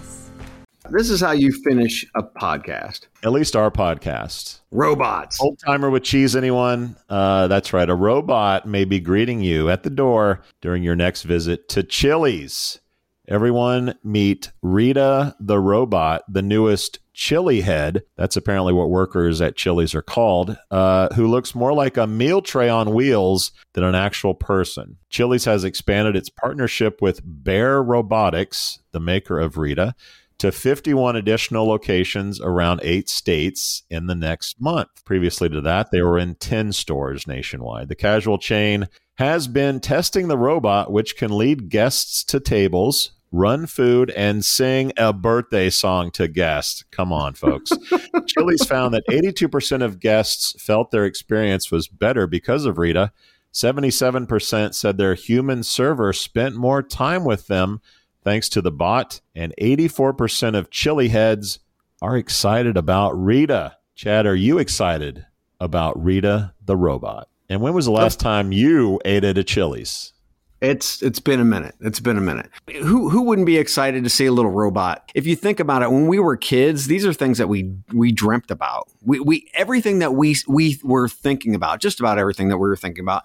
This 0.93 1.09
is 1.09 1.21
how 1.21 1.31
you 1.31 1.53
finish 1.53 2.05
a 2.15 2.21
podcast. 2.21 3.07
At 3.23 3.31
least 3.31 3.55
our 3.55 3.71
podcast. 3.71 4.59
Robots. 4.71 5.39
Old 5.39 5.57
timer 5.57 5.89
with 5.89 6.03
cheese, 6.03 6.35
anyone? 6.35 6.97
Uh, 7.07 7.47
that's 7.47 7.71
right. 7.71 7.89
A 7.89 7.95
robot 7.95 8.67
may 8.67 8.83
be 8.83 8.99
greeting 8.99 9.39
you 9.39 9.69
at 9.69 9.83
the 9.83 9.89
door 9.89 10.41
during 10.59 10.83
your 10.83 10.97
next 10.97 11.23
visit 11.23 11.69
to 11.69 11.83
Chili's. 11.83 12.81
Everyone 13.25 13.95
meet 14.03 14.51
Rita 14.61 15.33
the 15.39 15.59
robot, 15.59 16.23
the 16.27 16.41
newest 16.41 16.99
chili 17.13 17.61
head. 17.61 18.03
That's 18.17 18.35
apparently 18.35 18.73
what 18.73 18.89
workers 18.89 19.39
at 19.39 19.55
Chili's 19.55 19.95
are 19.95 20.01
called, 20.01 20.57
uh, 20.71 21.07
who 21.15 21.27
looks 21.27 21.55
more 21.55 21.71
like 21.71 21.95
a 21.95 22.07
meal 22.07 22.41
tray 22.41 22.67
on 22.67 22.93
wheels 22.93 23.53
than 23.73 23.85
an 23.85 23.95
actual 23.95 24.33
person. 24.33 24.97
Chili's 25.09 25.45
has 25.45 25.63
expanded 25.63 26.17
its 26.17 26.29
partnership 26.29 27.01
with 27.01 27.21
Bear 27.23 27.81
Robotics, 27.81 28.79
the 28.91 28.99
maker 28.99 29.39
of 29.39 29.57
Rita, 29.57 29.95
to 30.41 30.51
51 30.51 31.15
additional 31.15 31.67
locations 31.67 32.41
around 32.41 32.79
eight 32.81 33.07
states 33.07 33.83
in 33.91 34.07
the 34.07 34.15
next 34.15 34.59
month. 34.59 35.05
Previously 35.05 35.47
to 35.49 35.61
that, 35.61 35.91
they 35.91 36.01
were 36.01 36.17
in 36.17 36.33
10 36.33 36.71
stores 36.71 37.27
nationwide. 37.27 37.89
The 37.89 37.95
casual 37.95 38.39
chain 38.39 38.87
has 39.19 39.47
been 39.47 39.79
testing 39.79 40.29
the 40.29 40.39
robot, 40.39 40.91
which 40.91 41.15
can 41.15 41.37
lead 41.37 41.69
guests 41.69 42.23
to 42.23 42.39
tables, 42.39 43.11
run 43.31 43.67
food, 43.67 44.09
and 44.09 44.43
sing 44.43 44.91
a 44.97 45.13
birthday 45.13 45.69
song 45.69 46.09
to 46.13 46.27
guests. 46.27 46.85
Come 46.89 47.13
on, 47.13 47.35
folks. 47.35 47.69
Chili's 48.25 48.65
found 48.65 48.95
that 48.95 49.05
82% 49.11 49.83
of 49.83 49.99
guests 49.99 50.59
felt 50.59 50.89
their 50.89 51.05
experience 51.05 51.69
was 51.69 51.87
better 51.87 52.25
because 52.25 52.65
of 52.65 52.79
Rita. 52.79 53.11
77% 53.53 54.73
said 54.73 54.97
their 54.97 55.13
human 55.13 55.61
server 55.61 56.11
spent 56.13 56.55
more 56.55 56.81
time 56.81 57.25
with 57.25 57.45
them 57.45 57.79
thanks 58.23 58.49
to 58.49 58.61
the 58.61 58.71
bot, 58.71 59.21
and 59.35 59.53
84% 59.61 60.57
of 60.57 60.69
chili 60.69 61.09
heads 61.09 61.59
are 62.01 62.17
excited 62.17 62.77
about 62.77 63.11
Rita. 63.11 63.77
Chad, 63.95 64.25
are 64.25 64.35
you 64.35 64.57
excited 64.57 65.25
about 65.59 66.01
Rita 66.01 66.53
the 66.63 66.75
robot? 66.75 67.29
And 67.49 67.61
when 67.61 67.73
was 67.73 67.85
the 67.85 67.91
last 67.91 68.19
time 68.19 68.51
you 68.51 68.99
ate 69.05 69.23
at 69.23 69.37
a 69.37 69.43
Chili's? 69.43 70.13
It's 70.61 71.01
it's 71.01 71.19
been 71.19 71.39
a 71.39 71.43
minute. 71.43 71.75
It's 71.81 71.99
been 71.99 72.17
a 72.17 72.21
minute. 72.21 72.49
Who 72.83 73.09
who 73.09 73.23
wouldn't 73.23 73.47
be 73.47 73.57
excited 73.57 74.03
to 74.03 74.09
see 74.11 74.27
a 74.27 74.31
little 74.31 74.51
robot? 74.51 75.11
If 75.15 75.25
you 75.25 75.35
think 75.35 75.59
about 75.59 75.81
it, 75.81 75.91
when 75.91 76.07
we 76.07 76.19
were 76.19 76.37
kids, 76.37 76.85
these 76.85 77.03
are 77.05 77.13
things 77.13 77.39
that 77.39 77.49
we 77.49 77.73
we 77.91 78.11
dreamt 78.11 78.51
about. 78.51 78.87
We 79.01 79.19
we 79.19 79.49
everything 79.55 79.99
that 79.99 80.13
we 80.13 80.35
we 80.47 80.79
were 80.83 81.09
thinking 81.09 81.55
about, 81.55 81.81
just 81.81 81.99
about 81.99 82.19
everything 82.19 82.49
that 82.49 82.57
we 82.57 82.69
were 82.69 82.75
thinking 82.75 83.03
about 83.03 83.23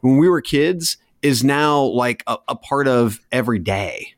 when 0.00 0.16
we 0.16 0.28
were 0.28 0.40
kids 0.40 0.96
is 1.20 1.44
now 1.44 1.82
like 1.82 2.22
a, 2.26 2.38
a 2.48 2.56
part 2.56 2.88
of 2.88 3.20
every 3.32 3.58
day 3.58 4.14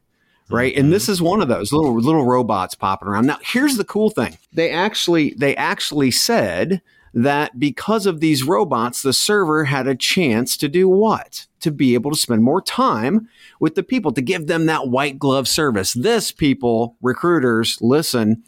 right? 0.53 0.73
Mm-hmm. 0.73 0.85
And 0.85 0.93
this 0.93 1.09
is 1.09 1.23
one 1.23 1.41
of 1.41 1.49
those 1.49 1.73
little 1.73 1.95
little 1.95 2.25
robots 2.27 2.75
popping 2.75 3.09
around. 3.09 3.27
Now, 3.27 3.39
here's 3.43 3.77
the 3.77 3.85
cool 3.85 4.11
thing. 4.11 4.39
They 4.53 4.71
actually 4.71 5.35
they 5.37 5.57
actually 5.57 6.11
said 6.11 6.83
that 7.13 7.59
because 7.59 8.07
of 8.07 8.21
these 8.21 8.45
robots, 8.45 9.03
the 9.03 9.13
server 9.13 9.65
had 9.65 9.89
a 9.89 9.97
chance 9.97 10.57
to 10.57 10.69
do 10.69 10.89
what? 10.89 11.47
To 11.61 11.73
be 11.73 11.95
able 11.95 12.13
to 12.13 12.17
spend 12.17 12.45
more 12.45 12.63
time 12.63 13.29
with 13.59 13.75
the 13.75 13.83
people, 13.83 14.13
to 14.13 14.23
give 14.23 14.47
them 14.47 14.67
that 14.67 14.89
white 14.89 15.19
glove 15.19 15.49
service. 15.49 15.93
This 15.93 16.31
people, 16.31 16.97
recruiters, 17.03 17.79
listen, 17.81 18.45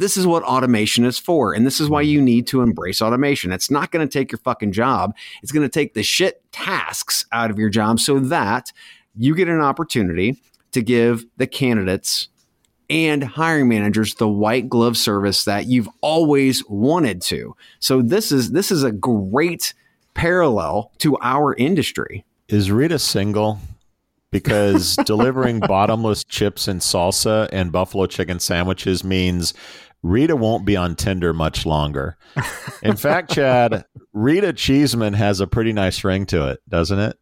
This 0.00 0.16
is 0.16 0.26
what 0.26 0.42
automation 0.44 1.04
is 1.04 1.18
for. 1.18 1.52
And 1.52 1.66
this 1.66 1.78
is 1.78 1.90
why 1.90 2.00
you 2.00 2.22
need 2.22 2.46
to 2.46 2.62
embrace 2.62 3.02
automation. 3.02 3.52
It's 3.52 3.70
not 3.70 3.90
going 3.90 4.06
to 4.06 4.10
take 4.10 4.32
your 4.32 4.38
fucking 4.38 4.72
job. 4.72 5.14
It's 5.42 5.52
going 5.52 5.68
to 5.68 5.68
take 5.68 5.92
the 5.92 6.02
shit 6.02 6.42
tasks 6.52 7.26
out 7.32 7.50
of 7.50 7.58
your 7.58 7.68
job 7.68 8.00
so 8.00 8.18
that 8.18 8.72
you 9.14 9.34
get 9.34 9.48
an 9.48 9.60
opportunity 9.60 10.40
to 10.72 10.82
give 10.82 11.26
the 11.36 11.46
candidates 11.46 12.28
and 12.90 13.22
hiring 13.22 13.68
managers 13.68 14.14
the 14.14 14.28
white 14.28 14.68
glove 14.68 14.96
service 14.96 15.44
that 15.44 15.66
you've 15.66 15.88
always 16.00 16.66
wanted 16.68 17.22
to. 17.22 17.54
So 17.78 18.02
this 18.02 18.32
is 18.32 18.50
this 18.50 18.70
is 18.70 18.82
a 18.82 18.90
great 18.90 19.72
parallel 20.14 20.90
to 20.98 21.16
our 21.22 21.54
industry. 21.54 22.24
Is 22.48 22.70
Rita 22.70 22.98
single? 22.98 23.60
Because 24.32 24.96
delivering 25.06 25.60
bottomless 25.60 26.24
chips 26.24 26.68
and 26.68 26.80
salsa 26.80 27.48
and 27.52 27.72
buffalo 27.72 28.06
chicken 28.06 28.40
sandwiches 28.40 29.04
means 29.04 29.54
Rita 30.02 30.34
won't 30.34 30.64
be 30.64 30.76
on 30.76 30.96
Tinder 30.96 31.32
much 31.32 31.66
longer. 31.66 32.16
In 32.82 32.96
fact, 32.96 33.30
Chad, 33.34 33.84
Rita 34.12 34.52
Cheesman 34.52 35.14
has 35.14 35.40
a 35.40 35.46
pretty 35.46 35.72
nice 35.72 36.02
ring 36.04 36.26
to 36.26 36.48
it, 36.48 36.60
doesn't 36.68 36.98
it? 36.98 37.16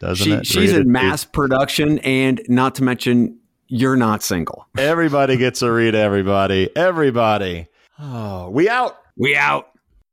Doesn't 0.00 0.24
she, 0.24 0.32
it? 0.32 0.46
She's 0.46 0.70
Rita 0.72 0.80
in 0.80 0.92
mass 0.92 1.24
production, 1.24 1.98
and 2.00 2.40
not 2.48 2.74
to 2.76 2.82
mention, 2.82 3.38
you're 3.68 3.96
not 3.96 4.22
single. 4.22 4.66
Everybody 4.76 5.36
gets 5.36 5.62
a 5.62 5.70
read. 5.70 5.94
everybody. 5.94 6.74
Everybody. 6.76 7.68
Oh, 7.98 8.48
we 8.50 8.68
out. 8.68 8.96
We 9.16 9.36
out. 9.36 9.68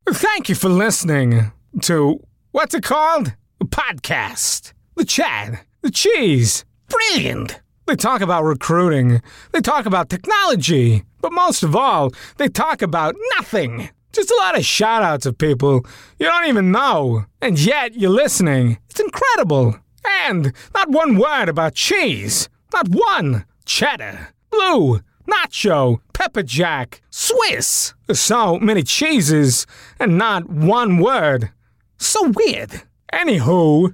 Thank 0.09 0.49
you 0.49 0.55
for 0.55 0.69
listening 0.69 1.51
to 1.81 2.23
what's 2.51 2.73
it 2.73 2.83
called? 2.83 3.33
A 3.61 3.65
podcast. 3.65 4.73
The 4.95 5.05
Chad. 5.05 5.59
The 5.81 5.91
Cheese. 5.91 6.65
Brilliant. 6.87 7.59
They 7.87 7.95
talk 7.95 8.21
about 8.21 8.43
recruiting. 8.43 9.21
They 9.53 9.61
talk 9.61 9.85
about 9.85 10.09
technology. 10.09 11.03
But 11.21 11.31
most 11.31 11.63
of 11.63 11.75
all, 11.75 12.11
they 12.37 12.49
talk 12.49 12.81
about 12.81 13.15
nothing. 13.37 13.89
Just 14.17 14.31
a 14.31 14.35
lot 14.37 14.57
of 14.57 14.65
shout 14.65 15.03
outs 15.03 15.27
of 15.27 15.37
people 15.37 15.85
you 16.17 16.25
don't 16.25 16.47
even 16.47 16.71
know. 16.71 17.25
And 17.39 17.59
yet 17.59 17.93
you're 17.93 18.09
listening. 18.09 18.79
It's 18.89 18.99
incredible. 18.99 19.75
And 20.23 20.53
not 20.73 20.89
one 20.89 21.19
word 21.19 21.49
about 21.49 21.75
cheese. 21.75 22.49
Not 22.73 22.87
one. 22.89 23.45
Cheddar. 23.65 24.29
Blue. 24.49 25.01
Nacho. 25.29 25.99
Pepper 26.13 26.41
Jack. 26.41 27.03
Swiss. 27.11 27.93
So 28.11 28.57
many 28.57 28.81
cheeses 28.81 29.67
and 29.99 30.17
not 30.17 30.49
one 30.49 30.97
word. 30.97 31.51
So 31.99 32.33
weird. 32.35 32.81
Anywho, 33.13 33.93